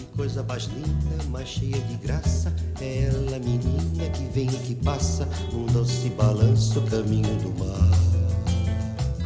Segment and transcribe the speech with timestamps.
[0.00, 2.54] Que coisa mais linda, mais cheia de graça.
[2.80, 5.28] É ela, menina, que vem e que passa.
[5.52, 7.90] Um doce balanço, caminho do mar.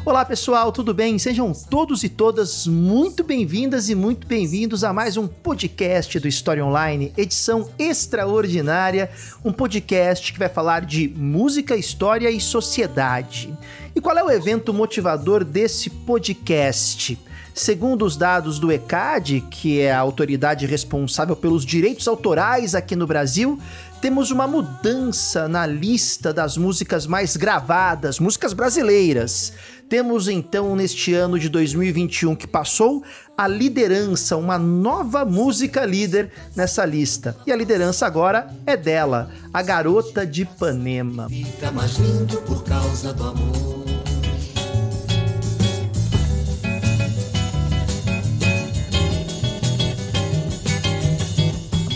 [0.05, 1.17] Olá pessoal, tudo bem?
[1.17, 6.67] Sejam todos e todas muito bem-vindas e muito bem-vindos a mais um podcast do História
[6.67, 9.09] Online, edição extraordinária,
[9.45, 13.57] um podcast que vai falar de música, história e sociedade.
[13.95, 17.17] E qual é o evento motivador desse podcast?
[17.55, 23.07] Segundo os dados do ECAD, que é a autoridade responsável pelos direitos autorais aqui no
[23.07, 23.57] Brasil,
[24.01, 29.53] temos uma mudança na lista das músicas mais gravadas, músicas brasileiras.
[29.89, 33.05] Temos então neste ano de 2021 que passou
[33.39, 37.37] a liderança, uma nova música líder nessa lista.
[37.47, 41.29] E a liderança agora é dela, a Garota de Ipanema.
[41.29, 43.94] Fica mais lindo por causa do amor.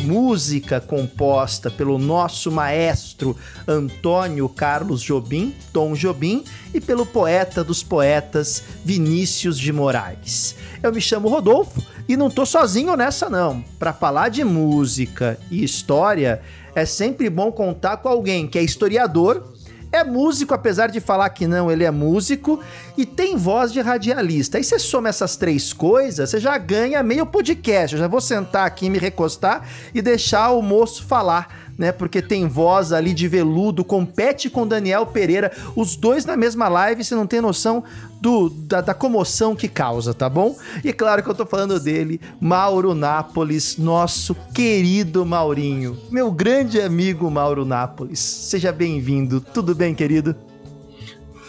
[0.09, 8.62] Música composta pelo nosso maestro Antônio Carlos Jobim, Tom Jobim, e pelo poeta dos poetas
[8.83, 10.56] Vinícius de Moraes.
[10.83, 13.62] Eu me chamo Rodolfo e não tô sozinho nessa não.
[13.79, 16.41] Para falar de música e história,
[16.75, 19.58] é sempre bom contar com alguém que é historiador
[19.91, 22.61] é músico, apesar de falar que não, ele é músico
[22.97, 24.58] e tem voz de radialista.
[24.58, 27.95] Aí você soma essas três coisas, você já ganha meio podcast.
[27.95, 31.92] Eu já vou sentar aqui, me recostar e deixar o moço falar né?
[31.92, 37.04] Porque tem voz ali de veludo, compete com Daniel Pereira, os dois na mesma live,
[37.04, 37.84] você não tem noção
[38.20, 40.56] do, da, da, comoção que causa, tá bom?
[40.84, 47.30] E claro que eu tô falando dele, Mauro Nápoles, nosso querido Maurinho, meu grande amigo
[47.30, 48.18] Mauro Nápoles.
[48.18, 49.40] Seja bem-vindo.
[49.40, 50.34] Tudo bem, querido?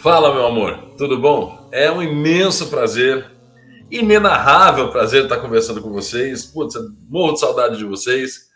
[0.00, 0.78] Fala, meu amor.
[0.96, 1.68] Tudo bom?
[1.72, 3.26] É um imenso prazer,
[3.90, 6.44] inenarrável prazer estar conversando com vocês.
[6.44, 6.74] Putz,
[7.08, 8.49] morro de saudade de vocês.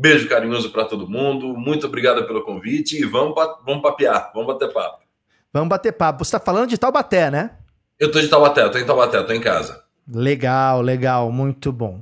[0.00, 1.48] Beijo carinhoso para todo mundo.
[1.56, 3.34] Muito obrigado pelo convite e vamos,
[3.66, 5.02] vamos papear, vamos bater papo.
[5.52, 6.24] Vamos bater papo.
[6.24, 7.50] Você está falando de Taubaté, né?
[7.98, 9.82] Eu tô de Taubaté, eu tô em Taubaté, eu tô em casa.
[10.06, 12.00] Legal, legal, muito bom.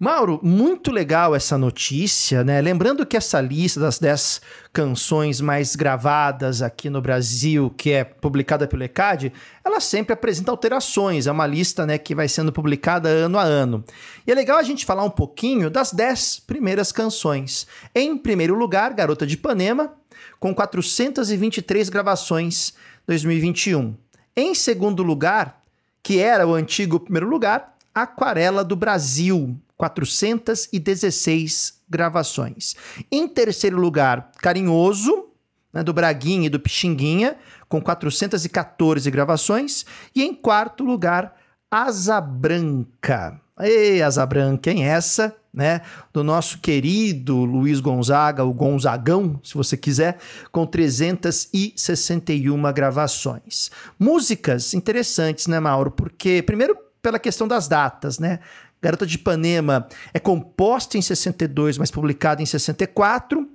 [0.00, 2.60] Mauro, muito legal essa notícia, né?
[2.60, 4.40] Lembrando que essa lista das 10
[4.72, 9.32] canções mais gravadas aqui no Brasil, que é publicada pelo ECAD,
[9.64, 11.26] ela sempre apresenta alterações.
[11.26, 13.84] É uma lista né, que vai sendo publicada ano a ano.
[14.24, 17.66] E é legal a gente falar um pouquinho das 10 primeiras canções.
[17.92, 19.92] Em primeiro lugar, Garota de Ipanema,
[20.38, 22.72] com 423 gravações
[23.04, 23.96] 2021.
[24.36, 25.60] Em segundo lugar,
[26.04, 32.76] que era o antigo primeiro lugar, Aquarela do Brasil, 416 gravações.
[33.10, 35.28] Em terceiro lugar, Carinhoso,
[35.72, 37.36] né, do Braguinha e do Pixinguinha,
[37.68, 39.86] com 414 gravações.
[40.14, 41.34] E em quarto lugar,
[41.70, 43.40] Asa Branca.
[43.60, 44.84] Ei, Asa Branca, hein?
[44.84, 45.80] Essa, né?
[46.12, 50.18] Do nosso querido Luiz Gonzaga, o Gonzagão, se você quiser,
[50.52, 53.70] com 361 gravações.
[53.98, 55.90] Músicas interessantes, né, Mauro?
[55.90, 58.40] Porque, primeiro, pela questão das datas, né?
[58.80, 63.48] Garota de Ipanema é composta em 62, mas publicada em 64.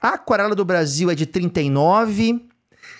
[0.00, 2.46] A Aquarela do Brasil é de 39.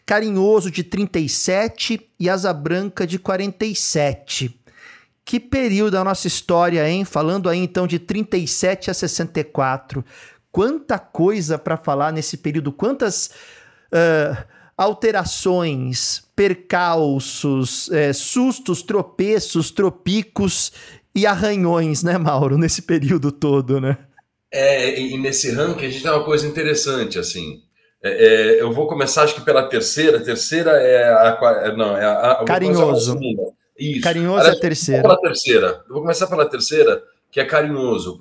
[0.05, 4.59] Carinhoso de 37 e Asa Branca de 47.
[5.25, 7.05] Que período da nossa história, hein?
[7.05, 10.05] Falando aí então de 37 a 64.
[10.51, 13.31] Quanta coisa para falar nesse período, quantas
[13.93, 14.45] uh,
[14.77, 20.73] alterações, percalços, é, sustos, tropeços, tropicos
[21.15, 23.99] e arranhões, né, Mauro, nesse período todo, né?
[24.53, 27.63] É, e nesse ranking a gente tem uma coisa interessante, assim.
[28.03, 30.19] É, é, eu vou começar, acho que pela terceira.
[30.19, 31.39] A terceira é a.
[31.65, 32.45] É, não, é a.
[32.45, 33.19] Carinhoso.
[33.79, 34.03] Isso.
[34.03, 35.03] Carinhoso Aliás, é a terceira.
[35.03, 35.67] Pela terceira.
[35.89, 38.19] Eu vou começar pela terceira, que é carinhoso.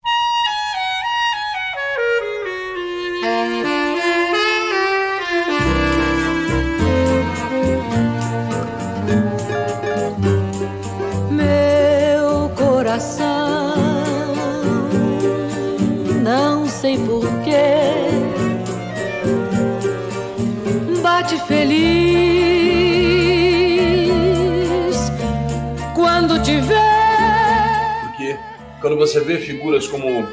[28.82, 30.28] Quando você vê figuras como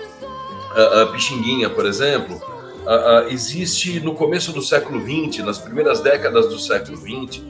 [0.74, 2.40] a, a Pixinguinha, por exemplo,
[2.86, 7.42] a, a, existe no começo do século XX, nas primeiras décadas do século XX,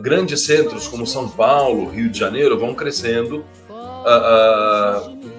[0.00, 3.44] grandes centros como São Paulo, Rio de Janeiro vão crescendo,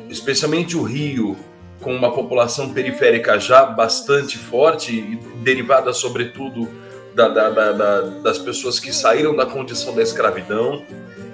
[0.09, 1.37] especialmente o Rio,
[1.81, 6.67] com uma população periférica já bastante forte derivada, sobretudo,
[7.17, 10.85] da, da, da, das pessoas que saíram da condição da escravidão.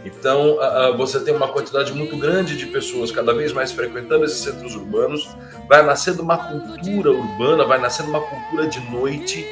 [0.05, 0.57] Então,
[0.97, 5.27] você tem uma quantidade muito grande de pessoas cada vez mais frequentando esses centros urbanos,
[5.67, 9.45] vai nascendo uma cultura urbana, vai nascendo uma cultura de noite,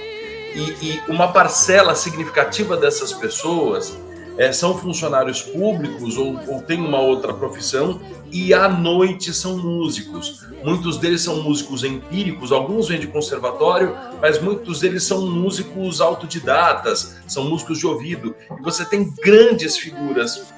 [0.54, 3.98] e, e uma parcela significativa dessas pessoas
[4.38, 8.02] é, são funcionários públicos ou, ou têm uma outra profissão
[8.32, 10.46] e à noite são músicos.
[10.64, 17.18] Muitos deles são músicos empíricos, alguns vêm de conservatório, mas muitos deles são músicos autodidatas,
[17.28, 18.36] são músicos de ouvido.
[18.58, 20.54] E você tem grandes figuras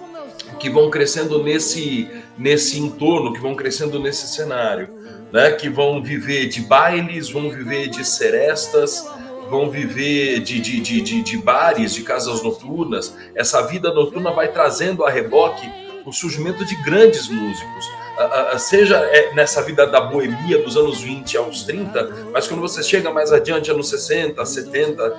[0.60, 4.90] que vão crescendo nesse, nesse entorno, que vão crescendo nesse cenário,
[5.32, 5.52] né?
[5.52, 9.06] que vão viver de bailes, vão viver de serestas,
[9.50, 13.16] vão viver de, de, de, de, de bares, de casas noturnas.
[13.36, 15.70] Essa vida noturna vai trazendo a reboque
[16.06, 17.86] o surgimento de grandes músicos.
[18.14, 22.62] Uh, uh, seja é, nessa vida da boemia dos anos 20 aos 30, mas quando
[22.62, 25.16] você chega mais adiante, anos 60, 70, uh,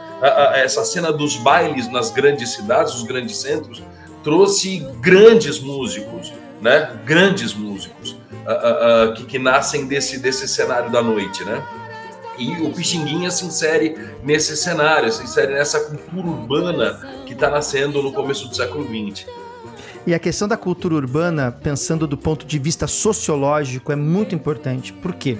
[0.54, 3.82] essa cena dos bailes nas grandes cidades, os grandes centros,
[4.22, 6.96] trouxe grandes músicos, né?
[7.04, 8.16] Grandes músicos
[9.16, 11.62] que, que nascem desse, desse cenário da noite, né?
[12.38, 18.02] E o Pixinguinha se insere nesse cenário, se insere nessa cultura urbana que está nascendo
[18.02, 19.26] no começo do século XX.
[20.06, 24.92] E a questão da cultura urbana, pensando do ponto de vista sociológico, é muito importante.
[24.92, 25.38] Por quê?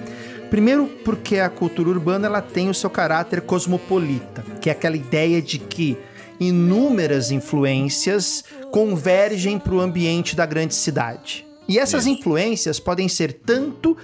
[0.49, 5.41] Primeiro, porque a cultura urbana ela tem o seu caráter cosmopolita, que é aquela ideia
[5.41, 5.97] de que
[6.39, 11.45] inúmeras influências convergem para o ambiente da grande cidade.
[11.67, 13.97] E essas influências podem ser tanto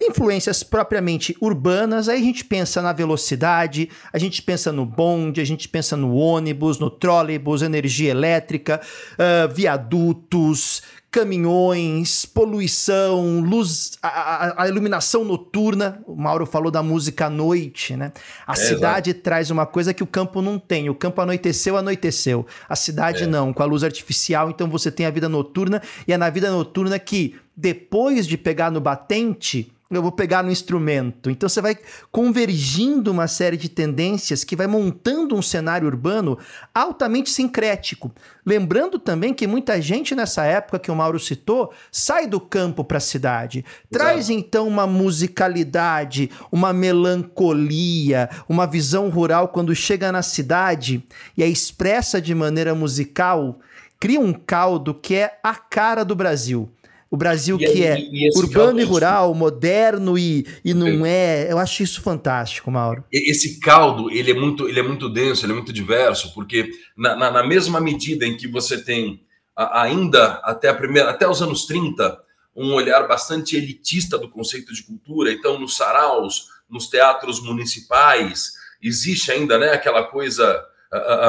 [0.00, 5.44] Influências propriamente urbanas, aí a gente pensa na velocidade, a gente pensa no bonde, a
[5.44, 8.80] gente pensa no ônibus, no trolleybus, energia elétrica,
[9.14, 10.82] uh, viadutos,
[11.14, 16.02] caminhões, poluição, luz, a, a, iluminação noturna.
[16.08, 18.10] O Mauro falou da música à noite, né?
[18.44, 20.90] A é, cidade traz uma coisa que o campo não tem.
[20.90, 22.44] O campo anoiteceu, anoiteceu.
[22.68, 23.26] A cidade é.
[23.28, 26.50] não, com a luz artificial, então você tem a vida noturna, e é na vida
[26.50, 31.30] noturna que, depois de pegar no batente, eu vou pegar no instrumento.
[31.30, 31.76] Então você vai
[32.10, 36.38] convergindo uma série de tendências que vai montando um cenário urbano
[36.74, 38.10] altamente sincrético.
[38.46, 42.98] Lembrando também que muita gente nessa época que o Mauro citou sai do campo para
[42.98, 43.64] a cidade.
[43.90, 44.32] Traz Exato.
[44.32, 51.04] então uma musicalidade, uma melancolia, uma visão rural quando chega na cidade
[51.36, 53.60] e é expressa de maneira musical,
[54.00, 56.70] cria um caldo que é a cara do Brasil.
[57.14, 61.46] O Brasil e, que é e, urbano e rural, moderno e, e não é.
[61.48, 63.04] Eu acho isso fantástico, Mauro.
[63.12, 67.14] Esse caldo, ele é muito, ele é muito denso, ele é muito diverso, porque na,
[67.14, 69.20] na, na mesma medida em que você tem
[69.56, 72.18] ainda até a primeira, até os anos 30,
[72.56, 79.30] um olhar bastante elitista do conceito de cultura, então nos saraus, nos teatros municipais, existe
[79.30, 80.60] ainda, né, aquela coisa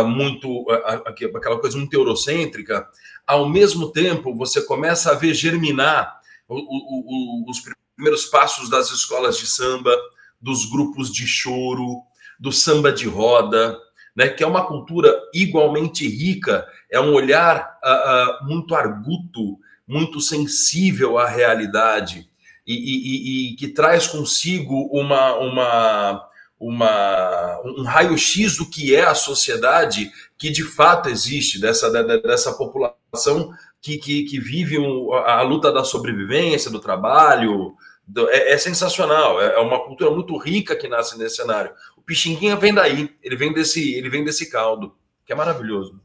[0.03, 0.65] muito
[1.05, 2.87] aquela coisa muito eurocêntrica,
[3.25, 7.61] ao mesmo tempo você começa a ver germinar os
[7.95, 9.95] primeiros passos das escolas de samba,
[10.39, 12.03] dos grupos de choro,
[12.39, 13.77] do samba de roda,
[14.15, 20.21] né, que é uma cultura igualmente rica, é um olhar uh, uh, muito arguto, muito
[20.21, 22.29] sensível à realidade
[22.65, 26.27] e, e, e que traz consigo uma, uma
[26.59, 33.51] uma, um raio-x do que é a sociedade que de fato existe, dessa, dessa população
[33.81, 37.75] que, que, que vive um, a luta da sobrevivência, do trabalho.
[38.07, 41.71] Do, é, é, sensacional, é, é uma cultura muito rica que nasce nesse cenário.
[41.97, 44.95] O Pixinguinha vem daí, ele vem desse, ele vem desse caldo,
[45.25, 45.99] que é maravilhoso.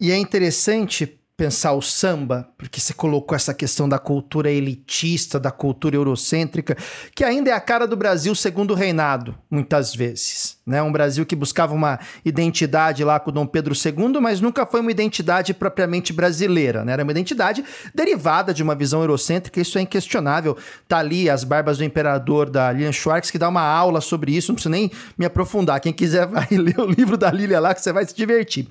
[0.00, 5.50] E é interessante pensar o samba, porque você colocou essa questão da cultura elitista, da
[5.50, 6.76] cultura eurocêntrica,
[7.12, 10.56] que ainda é a cara do Brasil segundo o reinado, muitas vezes.
[10.64, 10.80] Né?
[10.80, 14.92] Um Brasil que buscava uma identidade lá com Dom Pedro II, mas nunca foi uma
[14.92, 16.84] identidade propriamente brasileira.
[16.84, 16.92] Né?
[16.92, 20.56] Era uma identidade derivada de uma visão eurocêntrica, isso é inquestionável.
[20.86, 24.52] Tá ali as barbas do imperador da Lilian Schwartz, que dá uma aula sobre isso,
[24.52, 24.88] não preciso nem
[25.18, 25.80] me aprofundar.
[25.80, 28.68] Quem quiser vai ler o livro da Lilia lá, que você vai se divertir.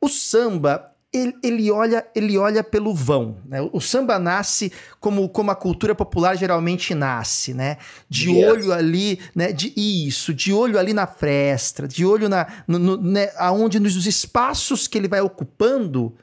[0.00, 3.38] O samba ele, ele, olha, ele olha pelo vão.
[3.44, 3.60] Né?
[3.72, 7.78] O samba nasce como, como a cultura popular geralmente nasce, né?
[8.08, 8.50] De yes.
[8.50, 9.52] olho ali, né?
[9.52, 13.30] De isso, de olho ali na fresta, de olho na, no, no, né?
[13.36, 16.14] aonde nos espaços que ele vai ocupando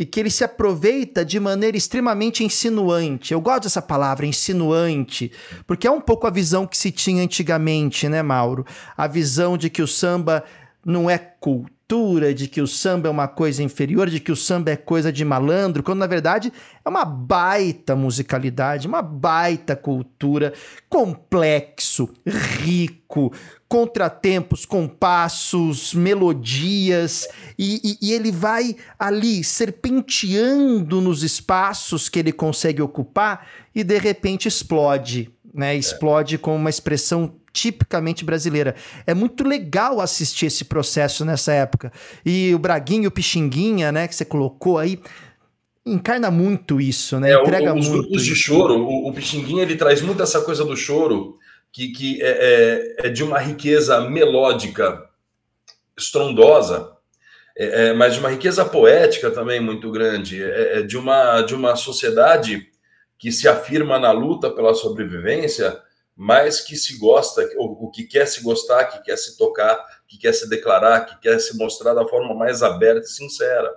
[0.00, 3.34] e que ele se aproveita de maneira extremamente insinuante.
[3.34, 5.30] Eu gosto dessa palavra, insinuante,
[5.66, 8.64] porque é um pouco a visão que se tinha antigamente, né, Mauro?
[8.96, 10.42] A visão de que o samba
[10.84, 14.70] não é cultura de que o samba é uma coisa inferior, de que o samba
[14.70, 16.52] é coisa de malandro, quando na verdade
[16.84, 20.52] é uma baita musicalidade, uma baita cultura,
[20.88, 23.32] complexo, rico,
[23.68, 32.80] contratempos, compassos, melodias, e, e, e, ele vai ali serpenteando nos espaços que ele consegue
[32.80, 35.76] ocupar e de repente explode, né?
[35.76, 38.74] Explode com uma expressão tipicamente brasileira.
[39.06, 41.92] É muito legal assistir esse processo nessa época.
[42.24, 45.00] E o Braguinho, o Pixinguinha, né, que você colocou aí,
[45.84, 47.32] encarna muito isso, né?
[47.32, 48.02] É, Entrega o, os muito.
[48.02, 51.36] grupos de choro, o, o Pixinguinha ele traz muito essa coisa do choro
[51.72, 55.08] que, que é, é, é de uma riqueza melódica
[55.96, 56.92] estrondosa,
[57.56, 61.54] é, é, mas de uma riqueza poética também muito grande, é, é de uma de
[61.54, 62.68] uma sociedade
[63.18, 65.78] que se afirma na luta pela sobrevivência
[66.22, 70.18] mas que se gosta, o, o que quer se gostar, que quer se tocar, que
[70.18, 73.74] quer se declarar, que quer se mostrar da forma mais aberta e sincera,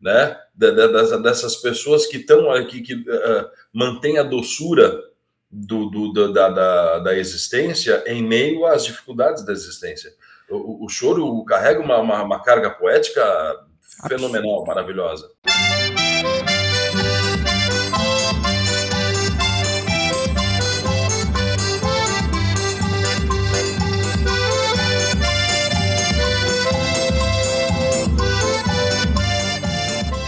[0.00, 0.34] né?
[0.54, 4.98] Dessas pessoas que estão aqui, que uh, mantêm a doçura
[5.50, 10.10] do, do, da, da, da, existência em meio às dificuldades da existência.
[10.48, 13.22] O, o choro carrega uma, uma, uma carga poética
[14.08, 15.30] fenomenal, maravilhosa.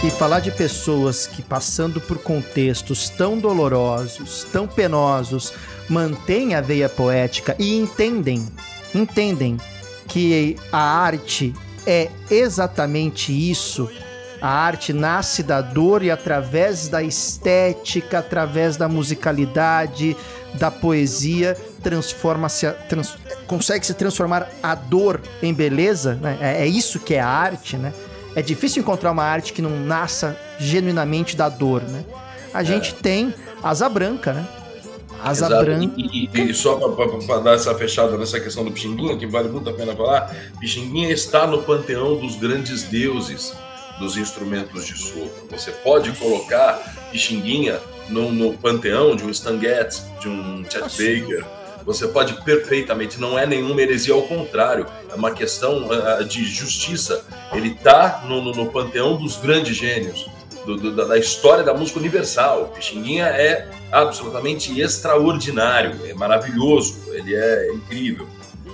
[0.07, 5.51] E falar de pessoas que, passando por contextos tão dolorosos, tão penosos,
[5.89, 8.47] mantêm a veia poética e entendem,
[8.95, 9.57] entendem
[10.07, 11.53] que a arte
[11.85, 13.91] é exatamente isso.
[14.41, 20.15] A arte nasce da dor e através da estética, através da musicalidade,
[20.53, 26.15] da poesia, transforma-se, trans, consegue se transformar a dor em beleza.
[26.15, 26.37] Né?
[26.39, 27.91] É, é isso que é a arte, né?
[28.37, 32.05] É difícil encontrar uma arte que não nasça genuinamente da dor, né?
[32.53, 33.01] A gente é.
[33.01, 34.47] tem Asa Branca, né?
[35.23, 35.65] Asa Exato.
[35.65, 35.93] Branca.
[35.97, 39.67] E, e, e só para dar essa fechada nessa questão do Pixinguinha, que vale muito
[39.71, 43.55] a pena falar, Pixinguinha está no panteão dos grandes deuses
[43.97, 45.47] dos instrumentos de sopro.
[45.49, 51.43] Você pode colocar Pixinguinha no, no panteão de um Stan Getz, de um Chet Baker,
[51.87, 57.23] você pode perfeitamente, não é nenhuma heresia, ao contrário, é uma questão uh, de justiça.
[57.53, 60.29] Ele está no, no, no, panteão dos grandes gênios,
[60.65, 62.73] do, do, da história da música universal.
[62.75, 68.27] Pixinguinha é absolutamente extraordinário, é maravilhoso, ele é incrível.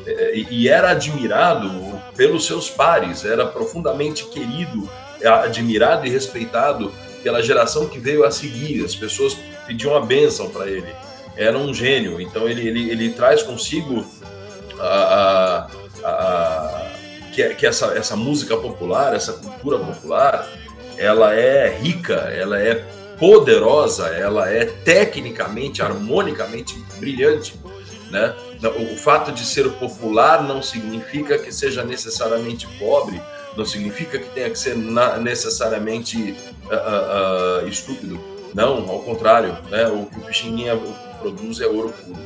[0.08, 1.70] É, e era admirado
[2.16, 4.90] pelos seus pares, era profundamente querido,
[5.24, 6.92] admirado e respeitado
[7.22, 8.84] pela geração que veio a seguir.
[8.84, 10.92] As pessoas pediam a bênção para ele
[11.36, 12.20] era um gênio.
[12.22, 14.06] Então ele, ele, ele traz consigo
[14.80, 15.68] a,
[16.04, 16.92] a, a,
[17.34, 20.48] que, que essa, essa música popular, essa cultura popular,
[20.98, 22.76] ela é rica, ela é
[23.18, 27.56] poderosa, ela é tecnicamente, harmonicamente brilhante,
[28.12, 28.34] né?
[28.80, 33.22] O, fato de ser popular não significa que seja necessariamente pobre,
[33.58, 34.76] não significa que tenha que ser
[35.20, 36.36] necessariamente
[36.66, 38.20] uh, uh, estúpido.
[38.54, 39.88] Não, ao contrário, né?
[39.88, 40.80] O que o Pixinguinha
[41.24, 42.20] produz é ouro puro.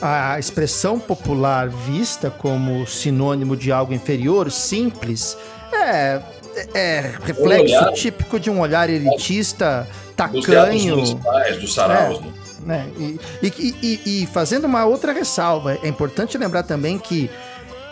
[0.00, 5.36] A expressão popular vista como sinônimo de algo inferior, simples,
[5.72, 6.20] é,
[6.74, 9.86] é reflexo olhar, típico de um olhar elitista,
[10.16, 10.96] tacanho.
[10.96, 11.14] Dos
[11.60, 12.32] dos saraus, é, né?
[12.64, 12.90] né?
[12.98, 17.30] E, e, e, e fazendo uma outra ressalva, é importante lembrar também que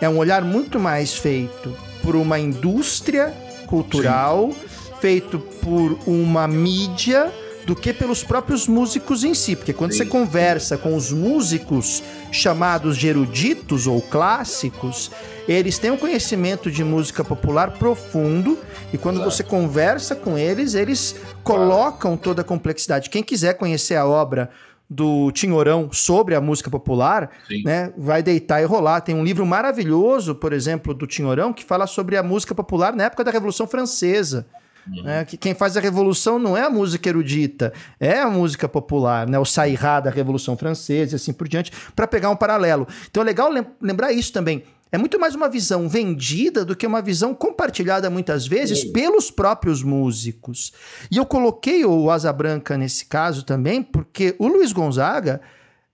[0.01, 3.33] é um olhar muito mais feito por uma indústria
[3.67, 4.67] cultural, Sim.
[4.99, 7.31] feito por uma mídia
[7.65, 9.99] do que pelos próprios músicos em si, porque quando Sim.
[9.99, 15.11] você conversa com os músicos chamados de eruditos ou clássicos,
[15.47, 18.57] eles têm um conhecimento de música popular profundo
[18.93, 23.09] e quando você conversa com eles, eles colocam toda a complexidade.
[23.09, 24.49] Quem quiser conhecer a obra
[24.89, 27.31] do Tinhorão sobre a música popular,
[27.63, 28.99] né, vai deitar e rolar.
[28.99, 33.05] Tem um livro maravilhoso, por exemplo, do Tinhorão, que fala sobre a música popular na
[33.05, 34.45] época da Revolução Francesa.
[34.87, 35.03] Uhum.
[35.03, 35.25] Né?
[35.25, 39.37] Que quem faz a revolução não é a música erudita, é a música popular, né?
[39.37, 42.87] o sairá da Revolução Francesa e assim por diante, para pegar um paralelo.
[43.09, 43.49] Então é legal
[43.81, 44.63] lembrar isso também.
[44.93, 48.91] É muito mais uma visão vendida do que uma visão compartilhada muitas vezes Sim.
[48.91, 50.73] pelos próprios músicos.
[51.09, 55.39] E eu coloquei o Asa Branca nesse caso também, porque o Luiz Gonzaga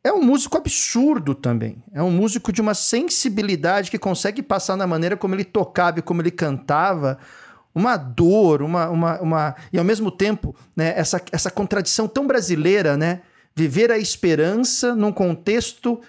[0.03, 1.83] é um músico absurdo também.
[1.93, 6.01] É um músico de uma sensibilidade que consegue passar na maneira como ele tocava e
[6.01, 7.19] como ele cantava
[7.77, 12.97] uma dor, uma, uma, uma e ao mesmo tempo, né, essa, essa contradição tão brasileira,
[12.97, 13.21] né?
[13.55, 16.01] Viver a esperança num contexto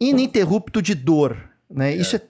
[0.00, 1.36] ininterrupto de dor,
[1.68, 1.92] né?
[1.92, 1.96] É.
[1.96, 2.20] Isso é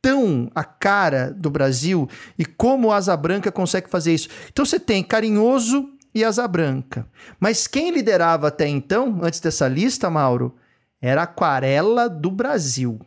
[0.00, 4.28] tão a cara do Brasil e como o Asa Branca consegue fazer isso.
[4.50, 7.06] Então você tem Carinhoso e Asa Branca.
[7.38, 10.54] Mas quem liderava até então, antes dessa lista, Mauro,
[11.00, 13.00] era a Aquarela do Brasil.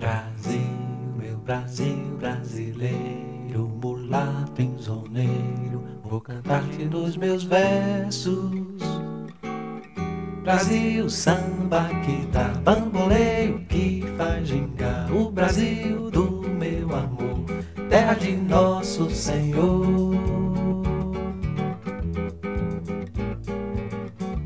[0.00, 0.31] Meu
[1.44, 8.52] Brasil brasileiro, mulato enzoneiro, vou cantar-te nos meus versos.
[10.42, 17.44] Brasil, samba que dá bamboleio, que faz gingar o Brasil do meu amor,
[17.90, 20.14] terra de nosso Senhor.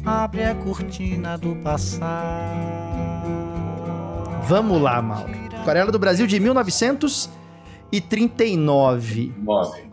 [0.05, 3.56] Abre a cortina do passado.
[4.47, 5.33] Vamos lá, Mauro.
[5.61, 9.35] Aquarela do Brasil de 1939.
[9.39, 9.85] Nove.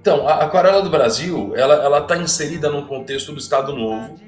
[0.00, 4.18] Então, a Aquarela do Brasil, ela está inserida no contexto do Estado Novo.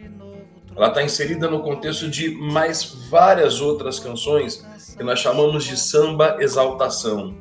[0.76, 6.36] Ela está inserida no contexto de mais várias outras canções que nós chamamos de samba
[6.38, 7.34] exaltação.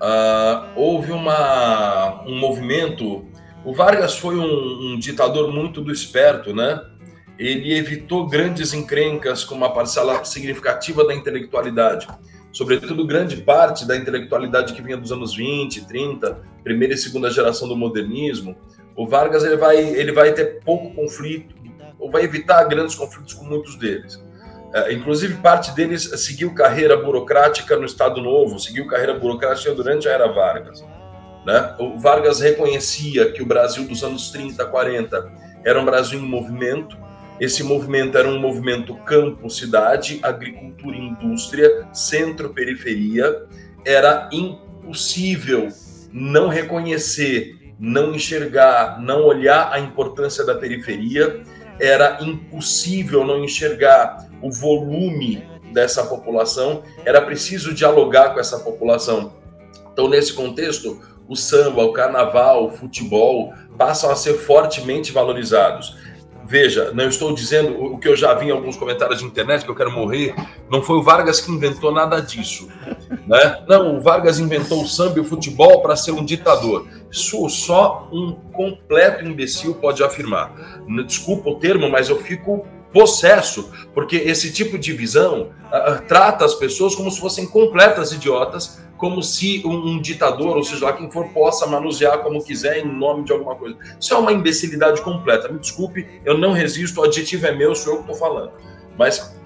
[0.00, 3.24] Ah, houve uma, um movimento.
[3.64, 6.80] O Vargas foi um, um ditador muito do esperto, né?
[7.38, 12.08] Ele evitou grandes encrencas com uma parcela significativa da intelectualidade,
[12.52, 17.68] sobretudo grande parte da intelectualidade que vinha dos anos 20, 30, primeira e segunda geração
[17.68, 18.56] do modernismo.
[18.96, 21.54] O Vargas ele vai, ele vai ter pouco conflito,
[21.98, 24.20] ou vai evitar grandes conflitos com muitos deles.
[24.72, 30.12] É, inclusive, parte deles seguiu carreira burocrática no Estado Novo, seguiu carreira burocrática durante a
[30.12, 30.84] era Vargas.
[31.46, 31.76] Né?
[31.78, 35.32] O Vargas reconhecia que o Brasil dos anos 30, 40
[35.64, 36.98] era um Brasil em movimento.
[37.40, 43.44] Esse movimento era um movimento campo-cidade, agricultura e indústria, centro-periferia.
[43.84, 45.68] Era impossível
[46.12, 51.42] não reconhecer, não enxergar, não olhar a importância da periferia.
[51.80, 56.82] Era impossível não enxergar o volume dessa população.
[57.04, 59.32] Era preciso dialogar com essa população.
[59.92, 65.96] Então, nesse contexto, o samba, o carnaval, o futebol passam a ser fortemente valorizados.
[66.48, 69.70] Veja, não estou dizendo o que eu já vi em alguns comentários de internet que
[69.70, 70.34] eu quero morrer.
[70.70, 72.68] Não foi o Vargas que inventou nada disso,
[73.26, 73.62] né?
[73.68, 76.88] Não, o Vargas inventou o samba e o futebol para ser um ditador.
[77.10, 80.80] Isso só um completo imbecil pode afirmar.
[81.06, 86.54] Desculpa o termo, mas eu fico possesso, porque esse tipo de visão uh, trata as
[86.54, 91.10] pessoas como se fossem completas idiotas, como se um, um, ditador, ou seja lá quem
[91.10, 93.78] for, possa manusear como quiser em nome de alguma coisa.
[93.98, 95.48] Isso é uma imbecilidade completa.
[95.48, 98.52] Me desculpe, eu não resisto, o adjetivo é meu, sou eu que estou falando.
[98.98, 99.37] Mas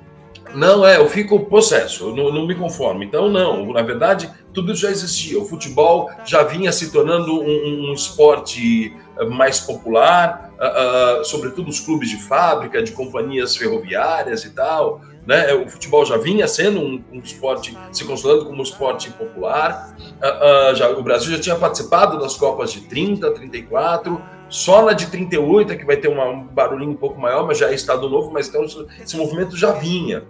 [0.55, 3.03] não é, eu fico possesso, eu não, não, me conformo.
[3.03, 5.41] Então, não, na verdade, tudo já existia.
[5.41, 8.95] O futebol já vinha se tornando um, um esporte
[9.31, 15.01] mais popular, uh, uh, sobretudo os clubes de fábrica, de companhias ferroviárias e tal.
[15.27, 15.53] Né?
[15.55, 19.95] O futebol já vinha sendo um, um esporte, se consolidando como um esporte popular.
[19.99, 25.07] Uh, já, o Brasil já tinha participado das Copas de 30, 34, só na de
[25.07, 28.09] 38 é que vai ter uma, um barulhinho um pouco maior, mas já é Estado
[28.09, 30.25] Novo, mas então esse movimento já vinha.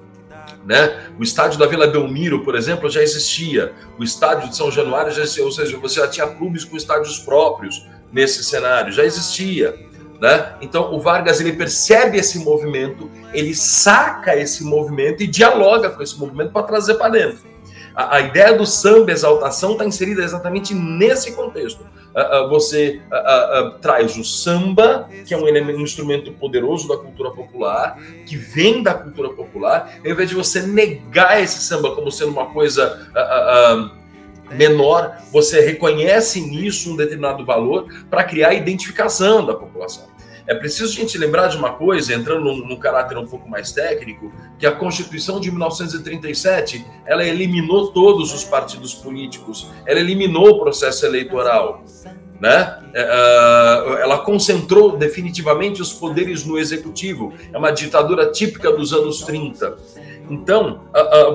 [0.65, 1.07] Né?
[1.19, 3.73] O estádio da Vila Belmiro, por exemplo, já existia.
[3.99, 7.19] O estádio de São Januário já existia, ou seja, você já tinha clubes com estádios
[7.19, 9.75] próprios nesse cenário, já existia.
[10.21, 10.55] Né?
[10.61, 16.17] Então o Vargas ele percebe esse movimento, ele saca esse movimento e dialoga com esse
[16.17, 17.53] movimento para trazer para dentro.
[17.95, 21.85] A, a, ideia do samba exaltação está inserida exatamente nesse contexto.
[22.15, 27.99] Uh, você uh, traz o samba, que é um, um, instrumento poderoso da cultura popular,
[28.27, 32.47] que vem da cultura popular, ao invés de você negar esse samba como sendo uma
[32.47, 33.09] coisa
[34.51, 40.12] menor, você reconhece nisso um determinado valor para criar identificação da população.
[40.47, 44.33] É preciso a gente lembrar de uma coisa, entrando num, caráter um pouco mais técnico,
[44.59, 51.07] que a Constituição de 1937 ela eliminou todos os partidos políticos, ela eliminou o processo
[51.07, 51.85] eleitoral,
[52.41, 52.81] né?
[52.93, 57.33] É, uh, ela concentrou definitivamente os poderes no executivo.
[57.53, 59.79] É uma ditadura típica dos anos 30.
[60.31, 60.83] Então,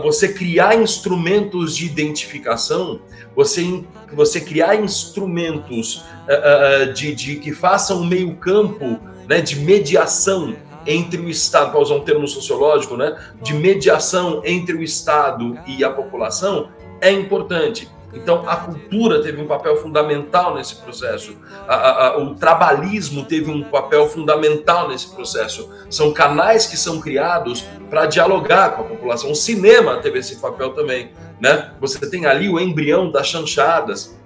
[0.02, 3.00] você criar instrumentos de identificação,
[3.36, 6.04] você, você criar instrumentos
[6.96, 12.00] de, de, que façam um meio-campo né, de mediação entre o Estado, para usar um
[12.00, 16.70] termo sociológico, né, de mediação entre o Estado e a população,
[17.02, 17.90] é importante.
[18.14, 21.36] Então, a cultura teve um papel fundamental nesse processo,
[21.68, 25.70] a, a, o trabalhismo teve um papel fundamental nesse processo.
[25.90, 29.32] São canais que são criados para dialogar com a população.
[29.32, 31.12] O cinema teve esse papel também.
[31.40, 31.72] Né?
[31.82, 34.18] Você tem ali o embrião das chanchadas,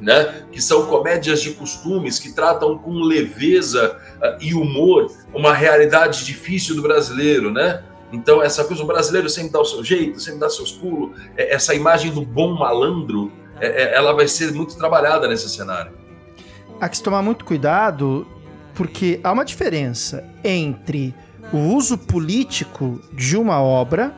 [0.00, 0.44] né?
[0.52, 6.76] que são comédias de costumes que tratam com leveza uh, e humor uma realidade difícil
[6.76, 7.50] do brasileiro.
[7.50, 7.82] Né?
[8.12, 11.54] Então, essa coisa, o brasileiro sempre dá o seu jeito, sempre dá seus pulos, é,
[11.54, 15.92] essa imagem do bom malandro, é, é, ela vai ser muito trabalhada nesse cenário.
[16.80, 18.26] Há que se tomar muito cuidado,
[18.74, 21.14] porque há uma diferença entre
[21.52, 24.14] o uso político de uma obra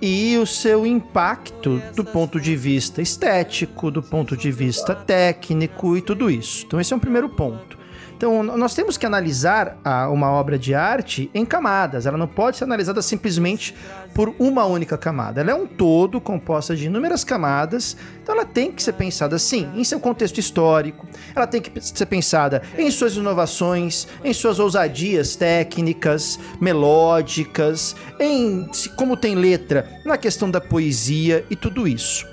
[0.00, 6.02] e o seu impacto do ponto de vista estético, do ponto de vista técnico e
[6.02, 6.64] tudo isso.
[6.66, 7.78] Então, esse é um primeiro ponto.
[8.16, 12.06] Então, nós temos que analisar a, uma obra de arte em camadas.
[12.06, 13.74] Ela não pode ser analisada simplesmente
[14.14, 15.40] por uma única camada.
[15.40, 17.96] Ela é um todo composta de inúmeras camadas.
[18.22, 21.06] Então, ela tem que ser pensada, sim, em seu contexto histórico.
[21.34, 29.16] Ela tem que ser pensada em suas inovações, em suas ousadias técnicas, melódicas, em como
[29.16, 32.26] tem letra, na questão da poesia e tudo isso.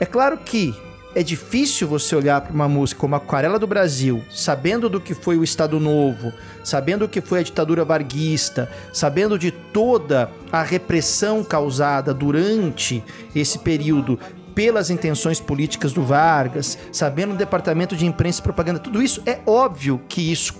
[0.00, 0.74] É claro que
[1.18, 5.36] é difícil você olhar para uma música como Aquarela do Brasil, sabendo do que foi
[5.36, 11.42] o Estado Novo, sabendo o que foi a ditadura varguista, sabendo de toda a repressão
[11.42, 13.02] causada durante
[13.34, 14.16] esse período
[14.54, 19.40] pelas intenções políticas do Vargas, sabendo o departamento de imprensa e propaganda, tudo isso é
[19.44, 20.54] óbvio que isso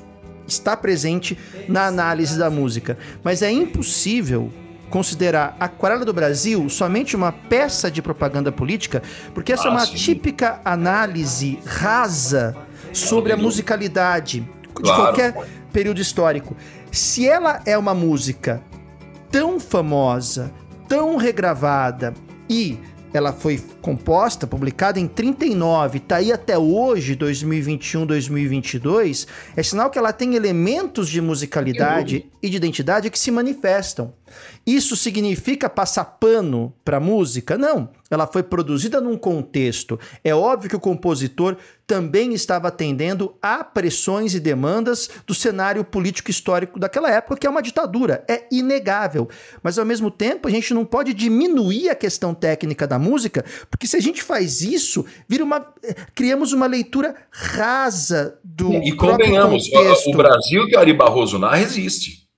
[0.45, 4.53] está presente na análise da música, mas é impossível
[4.91, 9.03] considerar Aquarela do Brasil somente uma peça de propaganda política,
[9.35, 9.95] porque essa ah, é uma sim.
[9.95, 12.57] típica análise rasa
[12.93, 14.97] sobre a musicalidade claro.
[14.97, 16.57] de qualquer período histórico.
[16.91, 18.63] Se ela é uma música
[19.31, 20.51] tão famosa,
[20.89, 22.15] tão regravada
[22.49, 22.79] e
[23.13, 29.99] ela foi composta, publicada em 39, tá aí até hoje, 2021, 2022, é sinal que
[29.99, 34.13] ela tem elementos de musicalidade e de identidade que se manifestam.
[34.67, 37.57] Isso significa passar pano para música?
[37.57, 37.89] Não.
[38.11, 39.99] Ela foi produzida num contexto.
[40.25, 46.31] É óbvio que o compositor também estava atendendo a pressões e demandas do cenário político
[46.31, 48.25] histórico daquela época, que é uma ditadura.
[48.29, 49.29] É inegável.
[49.63, 53.87] Mas ao mesmo tempo, a gente não pode diminuir a questão técnica da música, porque
[53.87, 55.61] se a gente faz isso, vira uma
[56.15, 60.11] criamos uma leitura rasa do E convenhamos, contexto.
[60.11, 62.29] o Brasil que Ari Barroso narra existe.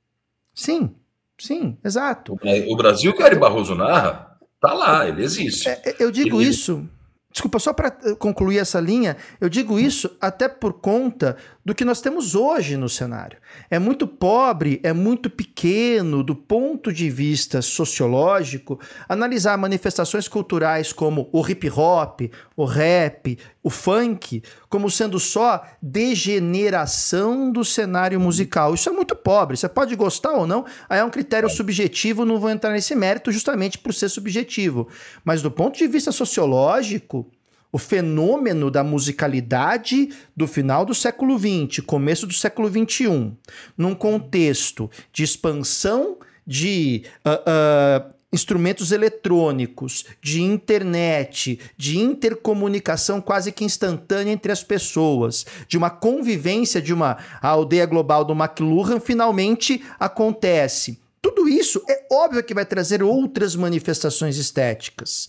[0.55, 0.95] Sim.
[1.39, 2.37] Sim, exato.
[2.69, 5.67] O Brasil que o Ari Barroso narra, tá lá, ele existe.
[5.67, 6.51] É, é eu digo ele...
[6.51, 6.87] isso.
[7.33, 11.85] Desculpa, só para eh, concluir essa linha, eu digo isso até por conta do que
[11.85, 13.39] nós temos hoje no cenário.
[13.71, 21.29] É muito pobre, é muito pequeno do ponto de vista sociológico analisar manifestações culturais como
[21.33, 22.23] o hip hop,
[22.57, 28.75] o rap, o funk, como sendo só degeneração do cenário musical.
[28.75, 29.57] Isso é muito pobre.
[29.57, 33.31] Você pode gostar ou não, aí é um critério subjetivo, não vou entrar nesse mérito
[33.31, 34.89] justamente por ser subjetivo.
[35.25, 37.31] Mas do ponto de vista sociológico,
[37.73, 43.33] o fenômeno da musicalidade do final do século XX, começo do século XXI,
[43.77, 53.65] num contexto de expansão de uh, uh, instrumentos eletrônicos, de internet, de intercomunicação quase que
[53.65, 60.99] instantânea entre as pessoas, de uma convivência de uma aldeia global do McLuhan, finalmente acontece.
[61.21, 65.29] Tudo isso é óbvio que vai trazer outras manifestações estéticas.